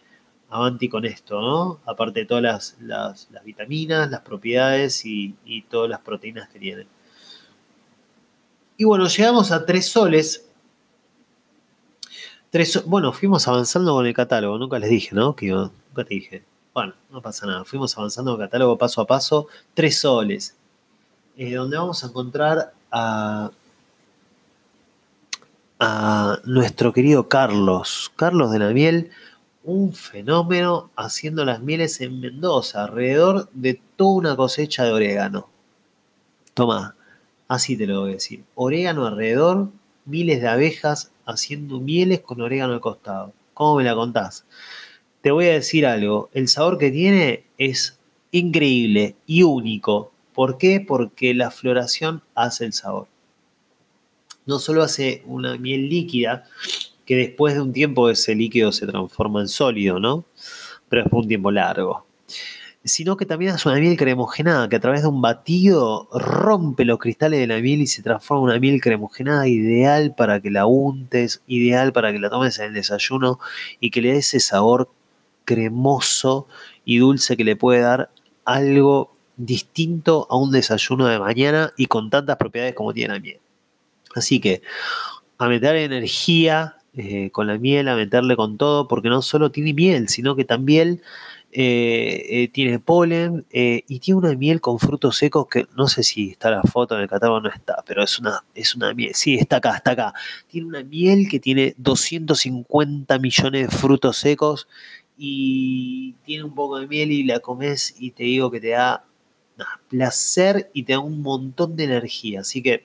avanti 0.51 0.89
con 0.89 1.05
esto, 1.05 1.41
¿no? 1.41 1.81
Aparte 1.85 2.21
de 2.21 2.27
todas 2.27 2.77
las, 2.81 3.29
vitaminas, 3.45 4.11
las 4.11 4.21
propiedades 4.23 5.05
y, 5.05 5.35
todas 5.69 5.91
las 5.91 6.01
proteínas 6.01 6.49
que 6.49 6.59
tienen. 6.59 6.87
Y 8.77 8.85
bueno, 8.85 9.09
llegamos 9.09 9.51
a 9.51 9.67
tres 9.67 9.87
soles. 9.87 10.48
Tres, 12.51 12.83
bueno, 12.87 13.13
fuimos 13.13 13.47
avanzando 13.47 13.93
con 13.93 14.07
el 14.07 14.15
catálogo, 14.15 14.59
nunca 14.59 14.79
les 14.79 14.91
dije, 14.91 15.15
¿no? 15.15 15.37
Que 15.37 15.49
nunca 15.49 16.05
te 16.05 16.15
dije. 16.15 16.45
Bueno, 16.73 16.95
no 17.11 17.21
pasa 17.21 17.47
nada, 17.47 17.65
fuimos 17.65 17.97
avanzando 17.97 18.33
con 18.33 18.41
el 18.41 18.49
catálogo 18.49 18.79
paso 18.79 19.01
a 19.01 19.07
paso. 19.07 19.49
Tres 19.75 20.01
soles, 20.01 20.55
eh, 21.37 21.55
donde 21.55 21.77
vamos 21.77 22.03
a 22.03 22.07
encontrar 22.07 22.73
a, 22.91 23.51
a 25.79 26.39
nuestro 26.45 26.93
querido 26.93 27.29
Carlos, 27.29 28.11
Carlos 28.17 28.51
de 28.51 28.59
la 28.59 28.71
Miel 28.71 29.11
un 29.69 29.93
fenómeno 29.93 30.91
haciendo 30.97 31.45
las 31.45 31.61
mieles 31.61 32.01
en 32.01 32.21
Mendoza, 32.21 32.85
alrededor 32.85 33.51
de 33.53 33.79
toda 33.97 34.13
una 34.13 34.37
cosecha 34.37 34.85
de 34.85 34.93
orégano. 34.93 35.47
Toma, 36.55 36.95
así 37.49 37.77
te 37.77 37.87
lo 37.87 38.01
voy 38.01 38.13
a 38.13 38.15
decir. 38.15 38.45
Orégano 38.55 39.07
alrededor, 39.07 39.69
miles 40.07 40.41
de 40.41 40.49
abejas 40.49 41.11
haciendo 41.29 41.79
mieles 41.79 42.21
con 42.21 42.41
orégano 42.41 42.73
al 42.73 42.81
costado. 42.81 43.33
¿Cómo 43.55 43.77
me 43.77 43.85
la 43.85 43.95
contás? 43.95 44.47
Te 45.21 45.31
voy 45.31 45.47
a 45.47 45.53
decir 45.53 45.87
algo, 45.87 46.31
el 46.33 46.49
sabor 46.49 46.79
que 46.79 46.91
tiene 46.91 47.45
es 47.59 47.99
increíble 48.33 49.15
y 49.27 49.43
único. 49.43 50.11
¿Por 50.35 50.57
qué? 50.57 50.85
Porque 50.87 51.35
la 51.35 51.51
floración 51.51 52.23
hace 52.35 52.65
el 52.65 52.73
sabor. 52.73 53.09
No 54.47 54.59
solo 54.59 54.83
hace 54.83 55.23
una 55.27 55.59
miel 55.59 55.89
líquida, 55.89 56.45
que 57.05 57.17
después 57.17 57.55
de 57.55 57.61
un 57.61 57.73
tiempo 57.73 58.09
ese 58.09 58.35
líquido 58.35 58.73
se 58.73 58.87
transforma 58.87 59.41
en 59.43 59.49
sólido, 59.49 60.01
¿no? 60.01 60.25
Pero 60.89 61.03
después 61.03 61.21
de 61.21 61.25
un 61.25 61.29
tiempo 61.29 61.51
largo. 61.51 62.07
Sino 62.89 63.17
que 63.17 63.27
también 63.27 63.55
es 63.55 63.67
una 63.67 63.77
miel 63.77 63.97
cremogenada 63.97 64.69
que 64.69 64.77
a 64.77 64.81
través 64.81 65.03
de 65.03 65.09
un 65.09 65.21
batido 65.21 66.09
rompe 66.13 66.85
los 66.85 66.99
cristales 66.99 67.39
de 67.39 67.47
la 67.47 67.59
miel 67.61 67.83
y 67.83 67.87
se 67.87 68.03
transforma 68.03 68.45
en 68.45 68.51
una 68.51 68.61
miel 68.61 68.81
cremogenada 68.81 69.47
ideal 69.47 70.15
para 70.17 70.41
que 70.41 70.51
la 70.51 70.67
untes, 70.67 71.43
ideal 71.47 71.93
para 71.93 72.13
que 72.13 72.19
la 72.19 72.31
tomes 72.31 72.59
en 72.59 72.67
el 72.67 72.75
desayuno 72.75 73.39
y 73.79 73.91
que 73.91 74.01
le 74.01 74.13
dé 74.13 74.19
ese 74.19 74.41
sabor 74.41 74.91
cremoso 75.45 76.49
y 76.85 76.99
dulce 76.99 77.37
que 77.37 77.45
le 77.45 77.57
puede 77.57 77.81
dar 77.81 78.11
algo 78.45 79.13
distinto 79.37 80.27
a 80.31 80.37
un 80.37 80.51
desayuno 80.51 81.07
de 81.07 81.19
mañana 81.19 81.73
y 81.77 81.87
con 81.87 82.11
tantas 82.11 82.37
propiedades 82.37 82.75
como 82.75 82.93
tiene 82.93 83.15
la 83.15 83.21
miel. 83.21 83.39
Así 84.15 84.41
que 84.41 84.63
a 85.39 85.49
meter 85.49 85.77
energía 85.77 86.77
eh, 86.95 87.31
con 87.31 87.47
la 87.47 87.59
miel, 87.59 87.89
a 87.89 87.95
meterle 87.95 88.35
con 88.35 88.59
todo, 88.59 88.89
porque 88.89 89.09
no 89.09 89.23
solo 89.23 89.51
tiene 89.51 89.73
miel, 89.73 90.09
sino 90.09 90.35
que 90.35 90.45
también 90.45 91.01
eh, 91.51 92.27
eh, 92.29 92.49
tiene 92.49 92.79
polen 92.79 93.47
y 93.51 93.99
tiene 94.01 94.19
una 94.19 94.35
miel 94.35 94.61
con 94.61 94.79
frutos 94.79 95.17
secos 95.17 95.47
que 95.49 95.67
no 95.77 95.89
sé 95.89 96.03
si 96.03 96.31
está 96.31 96.51
la 96.51 96.63
foto 96.63 96.95
en 96.95 97.03
el 97.03 97.09
catálogo, 97.09 97.41
no 97.41 97.49
está, 97.49 97.83
pero 97.87 98.03
es 98.03 98.19
una, 98.19 98.45
es 98.55 98.75
una 98.75 98.93
miel, 98.95 99.15
sí, 99.15 99.35
está 99.35 99.57
acá, 99.57 99.77
está 99.77 99.93
acá. 99.93 100.15
Tiene 100.49 100.67
una 100.67 100.85
miel 100.85 101.29
que 101.29 101.41
tiene 101.41 101.75
250 101.79 103.19
millones 103.19 103.71
de 103.71 103.77
frutos 103.77 104.19
secos 104.19 104.69
y 105.17 106.15
tiene 106.25 106.45
un 106.45 106.55
poco 106.55 106.79
de 106.79 106.87
miel 106.87 107.11
y 107.11 107.25
la 107.25 107.41
comes 107.41 107.95
y 107.99 108.11
te 108.13 108.25
digo 108.25 108.51
que 108.51 108.61
te 108.61 108.69
da 108.69 109.05
placer 109.89 110.71
y 110.73 110.85
te 110.85 110.93
da 110.93 111.01
un 111.01 111.23
montón 111.23 111.77
de 111.77 111.85
energía, 111.85 112.41
así 112.41 112.63
que 112.63 112.85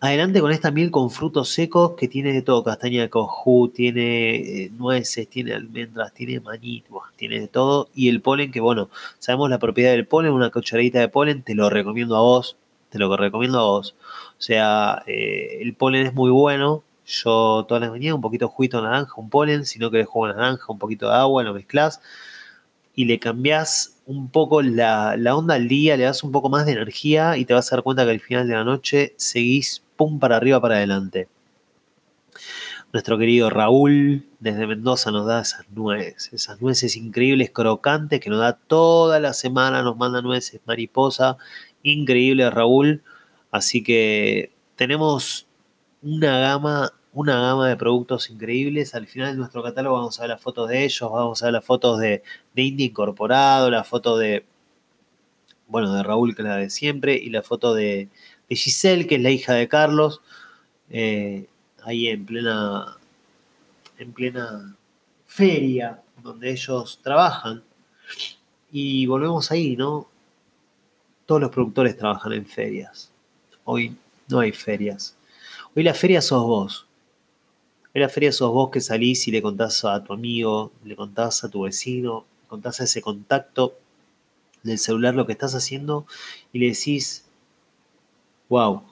Adelante 0.00 0.40
con 0.40 0.52
esta 0.52 0.70
miel 0.70 0.92
con 0.92 1.10
frutos 1.10 1.48
secos 1.48 1.94
que 1.96 2.06
tiene 2.06 2.32
de 2.32 2.42
todo, 2.42 2.62
castaña 2.62 3.02
de 3.02 3.10
cojú, 3.10 3.68
tiene 3.68 4.36
eh, 4.36 4.70
nueces, 4.70 5.28
tiene 5.28 5.54
almendras, 5.54 6.14
tiene 6.14 6.38
maní, 6.38 6.84
tiene 7.16 7.40
de 7.40 7.48
todo. 7.48 7.88
Y 7.94 8.08
el 8.08 8.20
polen, 8.22 8.52
que 8.52 8.60
bueno, 8.60 8.90
sabemos 9.18 9.50
la 9.50 9.58
propiedad 9.58 9.90
del 9.90 10.06
polen, 10.06 10.32
una 10.32 10.50
cucharadita 10.50 11.00
de 11.00 11.08
polen, 11.08 11.42
te 11.42 11.56
lo 11.56 11.68
recomiendo 11.68 12.16
a 12.16 12.20
vos, 12.20 12.56
te 12.90 12.98
lo 13.00 13.16
recomiendo 13.16 13.58
a 13.58 13.64
vos. 13.64 13.96
O 14.38 14.40
sea, 14.40 15.02
eh, 15.08 15.58
el 15.62 15.74
polen 15.74 16.06
es 16.06 16.14
muy 16.14 16.30
bueno. 16.30 16.84
Yo 17.04 17.64
todas 17.68 17.80
las 17.80 17.90
mañanas 17.90 18.14
un 18.14 18.20
poquito 18.20 18.46
de 18.46 18.52
juguito 18.52 18.76
de 18.76 18.84
naranja, 18.84 19.14
un 19.16 19.30
polen, 19.30 19.66
si 19.66 19.80
no 19.80 19.90
querés 19.90 20.06
jugo 20.06 20.28
de 20.28 20.34
naranja, 20.34 20.72
un 20.72 20.78
poquito 20.78 21.08
de 21.08 21.16
agua, 21.16 21.42
lo 21.42 21.54
mezclas 21.54 22.00
y 22.94 23.04
le 23.06 23.18
cambias 23.18 23.96
un 24.06 24.28
poco 24.30 24.62
la, 24.62 25.16
la, 25.16 25.36
onda 25.36 25.54
al 25.54 25.68
día, 25.68 25.96
le 25.96 26.04
das 26.04 26.24
un 26.24 26.32
poco 26.32 26.48
más 26.48 26.66
de 26.66 26.72
energía 26.72 27.36
y 27.36 27.44
te 27.44 27.54
vas 27.54 27.72
a 27.72 27.76
dar 27.76 27.82
cuenta 27.84 28.04
que 28.04 28.10
al 28.10 28.20
final 28.20 28.48
de 28.48 28.54
la 28.54 28.64
noche 28.64 29.14
seguís 29.16 29.82
pum 29.98 30.18
para 30.18 30.36
arriba, 30.36 30.62
para 30.62 30.76
adelante. 30.76 31.28
Nuestro 32.90 33.18
querido 33.18 33.50
Raúl 33.50 34.24
desde 34.40 34.66
Mendoza 34.66 35.10
nos 35.10 35.26
da 35.26 35.42
esas 35.42 35.68
nueces, 35.70 36.32
esas 36.32 36.62
nueces 36.62 36.96
increíbles, 36.96 37.50
crocantes, 37.50 38.20
que 38.20 38.30
nos 38.30 38.38
da 38.38 38.54
toda 38.54 39.20
la 39.20 39.34
semana, 39.34 39.82
nos 39.82 39.98
manda 39.98 40.22
nueces, 40.22 40.62
mariposa, 40.64 41.36
increíble 41.82 42.48
Raúl. 42.48 43.02
Así 43.50 43.82
que 43.82 44.52
tenemos 44.76 45.46
una 46.00 46.38
gama, 46.38 46.92
una 47.12 47.38
gama 47.40 47.68
de 47.68 47.76
productos 47.76 48.30
increíbles. 48.30 48.94
Al 48.94 49.06
final 49.06 49.32
de 49.32 49.38
nuestro 49.38 49.62
catálogo 49.62 49.96
vamos 49.96 50.18
a 50.18 50.22
ver 50.22 50.30
las 50.30 50.40
fotos 50.40 50.70
de 50.70 50.84
ellos, 50.84 51.10
vamos 51.12 51.42
a 51.42 51.46
ver 51.46 51.52
las 51.52 51.64
fotos 51.64 51.98
de, 51.98 52.22
de 52.54 52.62
India 52.62 52.86
Incorporado, 52.86 53.70
la 53.70 53.84
foto 53.84 54.16
de, 54.16 54.46
bueno, 55.66 55.92
de 55.92 56.02
Raúl, 56.02 56.34
que 56.34 56.42
es 56.42 56.48
la 56.48 56.56
de 56.56 56.70
siempre, 56.70 57.16
y 57.16 57.28
la 57.28 57.42
foto 57.42 57.74
de, 57.74 58.08
de 58.48 58.56
Giselle, 58.56 59.06
que 59.06 59.16
es 59.16 59.22
la 59.22 59.30
hija 59.30 59.54
de 59.54 59.68
Carlos, 59.68 60.20
eh, 60.90 61.46
ahí 61.82 62.08
en 62.08 62.24
plena, 62.24 62.96
en 63.98 64.12
plena 64.12 64.76
feria 65.26 66.02
donde 66.22 66.50
ellos 66.50 66.98
trabajan. 67.02 67.62
Y 68.70 69.06
volvemos 69.06 69.50
ahí, 69.50 69.76
¿no? 69.76 70.08
Todos 71.26 71.40
los 71.40 71.50
productores 71.50 71.96
trabajan 71.96 72.32
en 72.32 72.46
ferias. 72.46 73.10
Hoy 73.64 73.96
no 74.28 74.40
hay 74.40 74.52
ferias. 74.52 75.16
Hoy 75.74 75.82
la 75.82 75.94
feria 75.94 76.20
sos 76.22 76.42
vos. 76.42 76.86
Hoy 77.94 78.00
la 78.00 78.08
feria 78.08 78.32
sos 78.32 78.50
vos 78.50 78.70
que 78.70 78.80
salís 78.80 79.28
y 79.28 79.30
le 79.30 79.42
contás 79.42 79.84
a 79.84 80.02
tu 80.02 80.12
amigo, 80.12 80.72
le 80.84 80.96
contás 80.96 81.44
a 81.44 81.48
tu 81.48 81.62
vecino, 81.62 82.24
le 82.42 82.48
contás 82.48 82.80
a 82.80 82.84
ese 82.84 83.00
contacto 83.00 83.74
del 84.62 84.78
celular 84.78 85.14
lo 85.14 85.26
que 85.26 85.32
estás 85.32 85.54
haciendo 85.54 86.06
y 86.52 86.58
le 86.58 86.66
decís, 86.66 87.27
wow, 88.48 88.82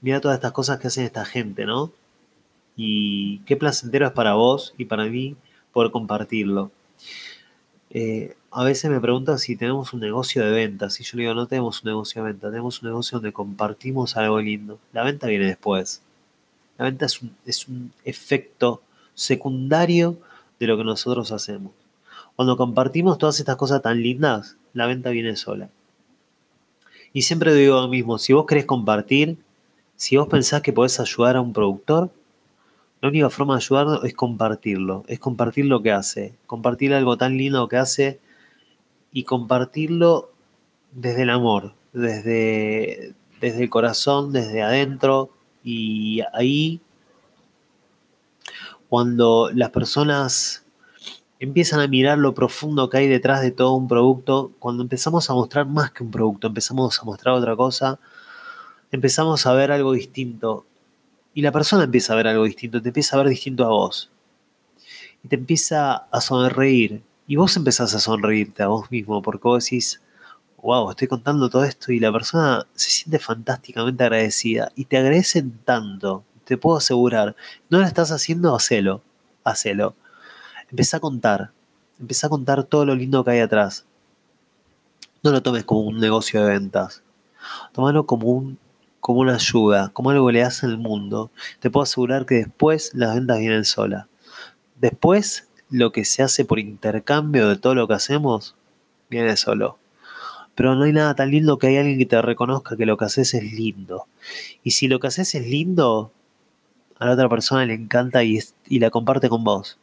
mira 0.00 0.20
todas 0.20 0.36
estas 0.36 0.52
cosas 0.52 0.78
que 0.78 0.88
hacen 0.88 1.04
esta 1.04 1.24
gente, 1.24 1.66
¿no? 1.66 1.92
Y 2.76 3.38
qué 3.40 3.56
placentero 3.56 4.06
es 4.06 4.12
para 4.12 4.34
vos 4.34 4.74
y 4.78 4.84
para 4.86 5.04
mí 5.06 5.36
poder 5.72 5.90
compartirlo. 5.90 6.70
Eh, 7.90 8.36
a 8.50 8.64
veces 8.64 8.90
me 8.90 9.00
preguntan 9.00 9.38
si 9.38 9.56
tenemos 9.56 9.92
un 9.92 10.00
negocio 10.00 10.44
de 10.44 10.50
ventas. 10.50 11.00
Y 11.00 11.04
yo 11.04 11.16
le 11.16 11.22
digo, 11.24 11.34
no 11.34 11.46
tenemos 11.46 11.82
un 11.82 11.88
negocio 11.90 12.22
de 12.22 12.32
venta, 12.32 12.50
tenemos 12.50 12.82
un 12.82 12.88
negocio 12.88 13.18
donde 13.18 13.32
compartimos 13.32 14.16
algo 14.16 14.40
lindo. 14.40 14.78
La 14.92 15.04
venta 15.04 15.26
viene 15.28 15.46
después. 15.46 16.02
La 16.78 16.84
venta 16.86 17.06
es 17.06 17.22
un, 17.22 17.36
es 17.46 17.68
un 17.68 17.92
efecto 18.04 18.82
secundario 19.14 20.16
de 20.58 20.66
lo 20.66 20.76
que 20.76 20.84
nosotros 20.84 21.30
hacemos. 21.32 21.72
Cuando 22.36 22.56
compartimos 22.56 23.18
todas 23.18 23.38
estas 23.38 23.56
cosas 23.56 23.80
tan 23.82 24.02
lindas, 24.02 24.56
la 24.72 24.86
venta 24.86 25.10
viene 25.10 25.36
sola. 25.36 25.68
Y 27.14 27.22
siempre 27.22 27.54
digo 27.54 27.80
lo 27.80 27.86
mismo, 27.86 28.18
si 28.18 28.32
vos 28.32 28.44
querés 28.44 28.66
compartir, 28.66 29.38
si 29.94 30.16
vos 30.16 30.26
pensás 30.26 30.62
que 30.62 30.72
podés 30.72 30.98
ayudar 30.98 31.36
a 31.36 31.40
un 31.40 31.52
productor, 31.52 32.10
la 33.00 33.08
única 33.08 33.30
forma 33.30 33.54
de 33.54 33.58
ayudarlo 33.58 34.02
es 34.02 34.14
compartirlo, 34.14 35.04
es 35.06 35.20
compartir 35.20 35.66
lo 35.66 35.80
que 35.80 35.92
hace, 35.92 36.34
compartir 36.48 36.92
algo 36.92 37.16
tan 37.16 37.36
lindo 37.36 37.68
que 37.68 37.76
hace 37.76 38.18
y 39.12 39.22
compartirlo 39.22 40.32
desde 40.90 41.22
el 41.22 41.30
amor, 41.30 41.74
desde, 41.92 43.14
desde 43.40 43.62
el 43.62 43.70
corazón, 43.70 44.32
desde 44.32 44.62
adentro. 44.62 45.30
Y 45.62 46.20
ahí, 46.32 46.80
cuando 48.88 49.52
las 49.54 49.70
personas 49.70 50.63
empiezan 51.44 51.80
a 51.80 51.86
mirar 51.86 52.18
lo 52.18 52.34
profundo 52.34 52.88
que 52.90 52.98
hay 52.98 53.08
detrás 53.08 53.40
de 53.42 53.50
todo 53.50 53.74
un 53.74 53.88
producto, 53.88 54.52
cuando 54.58 54.82
empezamos 54.82 55.28
a 55.30 55.34
mostrar 55.34 55.66
más 55.66 55.90
que 55.92 56.02
un 56.02 56.10
producto, 56.10 56.48
empezamos 56.48 56.98
a 57.00 57.04
mostrar 57.04 57.34
otra 57.34 57.56
cosa, 57.56 57.98
empezamos 58.90 59.46
a 59.46 59.52
ver 59.54 59.72
algo 59.72 59.92
distinto. 59.92 60.66
Y 61.34 61.42
la 61.42 61.52
persona 61.52 61.84
empieza 61.84 62.12
a 62.12 62.16
ver 62.16 62.28
algo 62.28 62.44
distinto, 62.44 62.80
te 62.80 62.88
empieza 62.88 63.16
a 63.16 63.18
ver 63.22 63.28
distinto 63.28 63.64
a 63.64 63.68
vos. 63.68 64.10
Y 65.22 65.28
te 65.28 65.36
empieza 65.36 65.94
a 66.10 66.20
sonreír. 66.20 67.02
Y 67.26 67.36
vos 67.36 67.56
empezás 67.56 67.94
a 67.94 68.00
sonreírte 68.00 68.62
a 68.62 68.68
vos 68.68 68.90
mismo, 68.90 69.22
porque 69.22 69.48
vos 69.48 69.64
decís, 69.64 70.00
wow, 70.62 70.90
estoy 70.90 71.08
contando 71.08 71.50
todo 71.50 71.64
esto 71.64 71.92
y 71.92 72.00
la 72.00 72.12
persona 72.12 72.66
se 72.74 72.90
siente 72.90 73.18
fantásticamente 73.18 74.04
agradecida. 74.04 74.72
Y 74.76 74.84
te 74.86 74.98
agradecen 74.98 75.58
tanto, 75.64 76.24
te 76.44 76.56
puedo 76.56 76.78
asegurar. 76.78 77.34
No 77.70 77.80
lo 77.80 77.86
estás 77.86 78.12
haciendo, 78.12 78.54
hacelo, 78.54 79.02
hacelo 79.44 79.94
Empezá 80.70 80.98
a 80.98 81.00
contar, 81.00 81.50
empezá 82.00 82.26
a 82.26 82.30
contar 82.30 82.64
todo 82.64 82.84
lo 82.84 82.94
lindo 82.94 83.24
que 83.24 83.32
hay 83.32 83.40
atrás. 83.40 83.86
No 85.22 85.30
lo 85.30 85.42
tomes 85.42 85.64
como 85.64 85.80
un 85.80 86.00
negocio 86.00 86.44
de 86.44 86.52
ventas. 86.52 87.02
Tómalo 87.72 88.06
como, 88.06 88.28
un, 88.28 88.58
como 89.00 89.20
una 89.20 89.34
ayuda, 89.34 89.90
como 89.92 90.10
algo 90.10 90.26
que 90.26 90.34
le 90.34 90.42
hace 90.42 90.66
al 90.66 90.78
mundo. 90.78 91.30
Te 91.60 91.70
puedo 91.70 91.84
asegurar 91.84 92.26
que 92.26 92.36
después 92.36 92.92
las 92.94 93.14
ventas 93.14 93.38
vienen 93.38 93.64
solas. 93.64 94.06
Después, 94.80 95.48
lo 95.70 95.92
que 95.92 96.04
se 96.04 96.22
hace 96.22 96.44
por 96.44 96.58
intercambio 96.58 97.48
de 97.48 97.56
todo 97.56 97.74
lo 97.74 97.88
que 97.88 97.94
hacemos, 97.94 98.54
viene 99.08 99.36
solo. 99.36 99.78
Pero 100.54 100.74
no 100.74 100.84
hay 100.84 100.92
nada 100.92 101.14
tan 101.14 101.30
lindo 101.30 101.58
que 101.58 101.68
hay 101.68 101.76
alguien 101.78 101.98
que 101.98 102.06
te 102.06 102.20
reconozca 102.20 102.76
que 102.76 102.86
lo 102.86 102.96
que 102.96 103.06
haces 103.06 103.34
es 103.34 103.42
lindo. 103.42 104.06
Y 104.62 104.72
si 104.72 104.88
lo 104.88 105.00
que 105.00 105.08
haces 105.08 105.34
es 105.34 105.46
lindo, 105.46 106.12
a 106.98 107.06
la 107.06 107.12
otra 107.12 107.28
persona 107.28 107.66
le 107.66 107.74
encanta 107.74 108.22
y, 108.22 108.38
y 108.68 108.78
la 108.78 108.90
comparte 108.90 109.28
con 109.28 109.42
vos. 109.42 109.78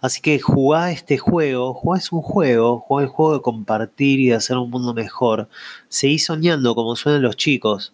Así 0.00 0.20
que 0.20 0.40
jugá 0.40 0.90
este 0.92 1.18
juego, 1.18 1.74
jugá 1.74 1.98
es 1.98 2.12
un 2.12 2.22
juego, 2.22 2.80
jugá 2.80 3.02
el 3.02 3.08
juego 3.08 3.34
de 3.34 3.42
compartir 3.42 4.20
y 4.20 4.28
de 4.28 4.34
hacer 4.34 4.56
un 4.56 4.70
mundo 4.70 4.94
mejor. 4.94 5.48
Seguí 5.88 6.18
soñando 6.18 6.74
como 6.74 6.96
suenan 6.96 7.22
los 7.22 7.36
chicos, 7.36 7.92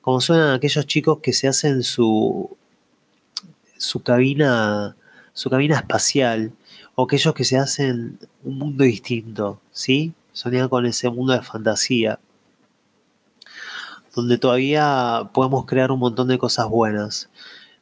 como 0.00 0.20
suenan 0.20 0.54
aquellos 0.54 0.86
chicos 0.86 1.18
que 1.22 1.32
se 1.32 1.48
hacen 1.48 1.82
su, 1.82 2.56
su 3.76 4.02
cabina, 4.02 4.96
su 5.32 5.50
cabina 5.50 5.76
espacial, 5.76 6.52
o 6.94 7.04
aquellos 7.04 7.34
que 7.34 7.44
se 7.44 7.58
hacen 7.58 8.18
un 8.42 8.58
mundo 8.58 8.84
distinto, 8.84 9.60
¿sí? 9.70 10.12
Soñar 10.32 10.68
con 10.68 10.86
ese 10.86 11.10
mundo 11.10 11.32
de 11.32 11.42
fantasía, 11.42 12.18
donde 14.14 14.38
todavía 14.38 15.30
podemos 15.32 15.64
crear 15.66 15.92
un 15.92 16.00
montón 16.00 16.28
de 16.28 16.38
cosas 16.38 16.68
buenas. 16.68 17.28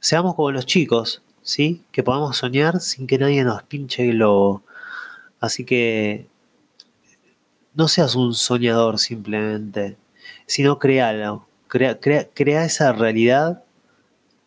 Seamos 0.00 0.34
como 0.34 0.50
los 0.50 0.66
chicos, 0.66 1.22
¿sí? 1.46 1.84
Que 1.92 2.02
podamos 2.02 2.36
soñar 2.36 2.80
sin 2.80 3.06
que 3.06 3.18
nadie 3.18 3.44
nos 3.44 3.62
pinche 3.62 4.02
el 4.02 4.16
globo. 4.16 4.62
Así 5.40 5.64
que 5.64 6.26
no 7.74 7.86
seas 7.86 8.16
un 8.16 8.34
soñador 8.34 8.98
simplemente, 8.98 9.96
sino 10.46 10.78
créalo. 10.78 11.46
Crea, 11.68 11.98
crea, 12.00 12.64
esa 12.64 12.92
realidad, 12.92 13.62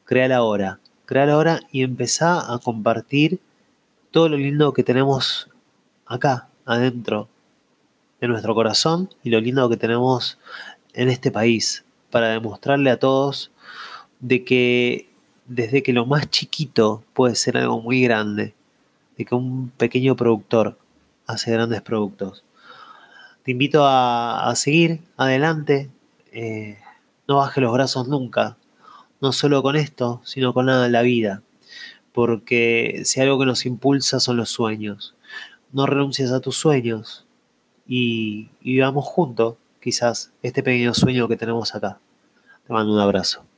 créala 0.04 0.38
ahora. 0.38 0.80
Créala 1.06 1.34
ahora 1.34 1.62
y 1.72 1.84
empezá 1.84 2.54
a 2.54 2.60
compartir 2.60 3.40
todo 4.12 4.28
lo 4.28 4.38
lindo 4.38 4.74
que 4.74 4.84
tenemos 4.84 5.50
acá, 6.06 6.50
adentro 6.66 7.30
de 8.20 8.28
nuestro 8.28 8.54
corazón 8.54 9.10
y 9.24 9.30
lo 9.30 9.40
lindo 9.40 9.70
que 9.70 9.78
tenemos 9.78 10.38
en 10.94 11.08
este 11.08 11.32
país, 11.32 11.86
para 12.12 12.30
demostrarle 12.30 12.90
a 12.90 13.00
todos 13.00 13.52
de 14.20 14.44
que 14.44 15.09
desde 15.50 15.82
que 15.82 15.94
lo 15.94 16.06
más 16.06 16.30
chiquito 16.30 17.04
puede 17.14 17.36
ser 17.36 17.58
algo 17.58 17.82
muy 17.82 18.04
grande, 18.04 18.54
de 19.18 19.26
que 19.26 19.36
un 19.36 19.72
pequeño 19.72 20.16
productor 20.16 20.78
hace 21.26 21.52
grandes 21.52 21.82
productos. 21.82 22.44
Te 23.44 23.52
invito 23.52 23.82
a, 23.84 24.54
seguir 24.56 25.02
adelante, 25.18 25.90
eh, 26.32 26.78
no 27.28 27.38
bajes 27.38 27.64
los 27.64 27.74
brazos 27.74 28.08
nunca, 28.08 28.58
no 29.22 29.32
solo 29.34 29.64
con 29.64 29.76
esto, 29.76 30.22
sino 30.24 30.54
con 30.54 30.68
nada 30.68 30.86
en 30.86 30.92
la 30.92 31.02
vida, 31.02 31.42
porque 32.14 33.02
si 33.06 33.20
algo 33.20 33.40
que 33.40 33.46
nos 33.46 33.66
impulsa 33.66 34.20
son 34.20 34.38
los 34.38 34.50
sueños. 34.50 35.16
No 35.72 35.86
renuncies 35.86 36.32
a 36.32 36.40
tus 36.40 36.58
sueños 36.58 37.26
y, 37.88 38.50
y 38.62 38.74
vivamos 38.74 39.06
juntos, 39.06 39.56
quizás, 39.82 40.32
este 40.44 40.64
pequeño 40.64 40.94
sueño 40.94 41.28
que 41.28 41.38
tenemos 41.38 41.74
acá. 41.74 42.00
Te 42.68 42.74
mando 42.74 42.94
un 42.94 43.00
abrazo. 43.00 43.49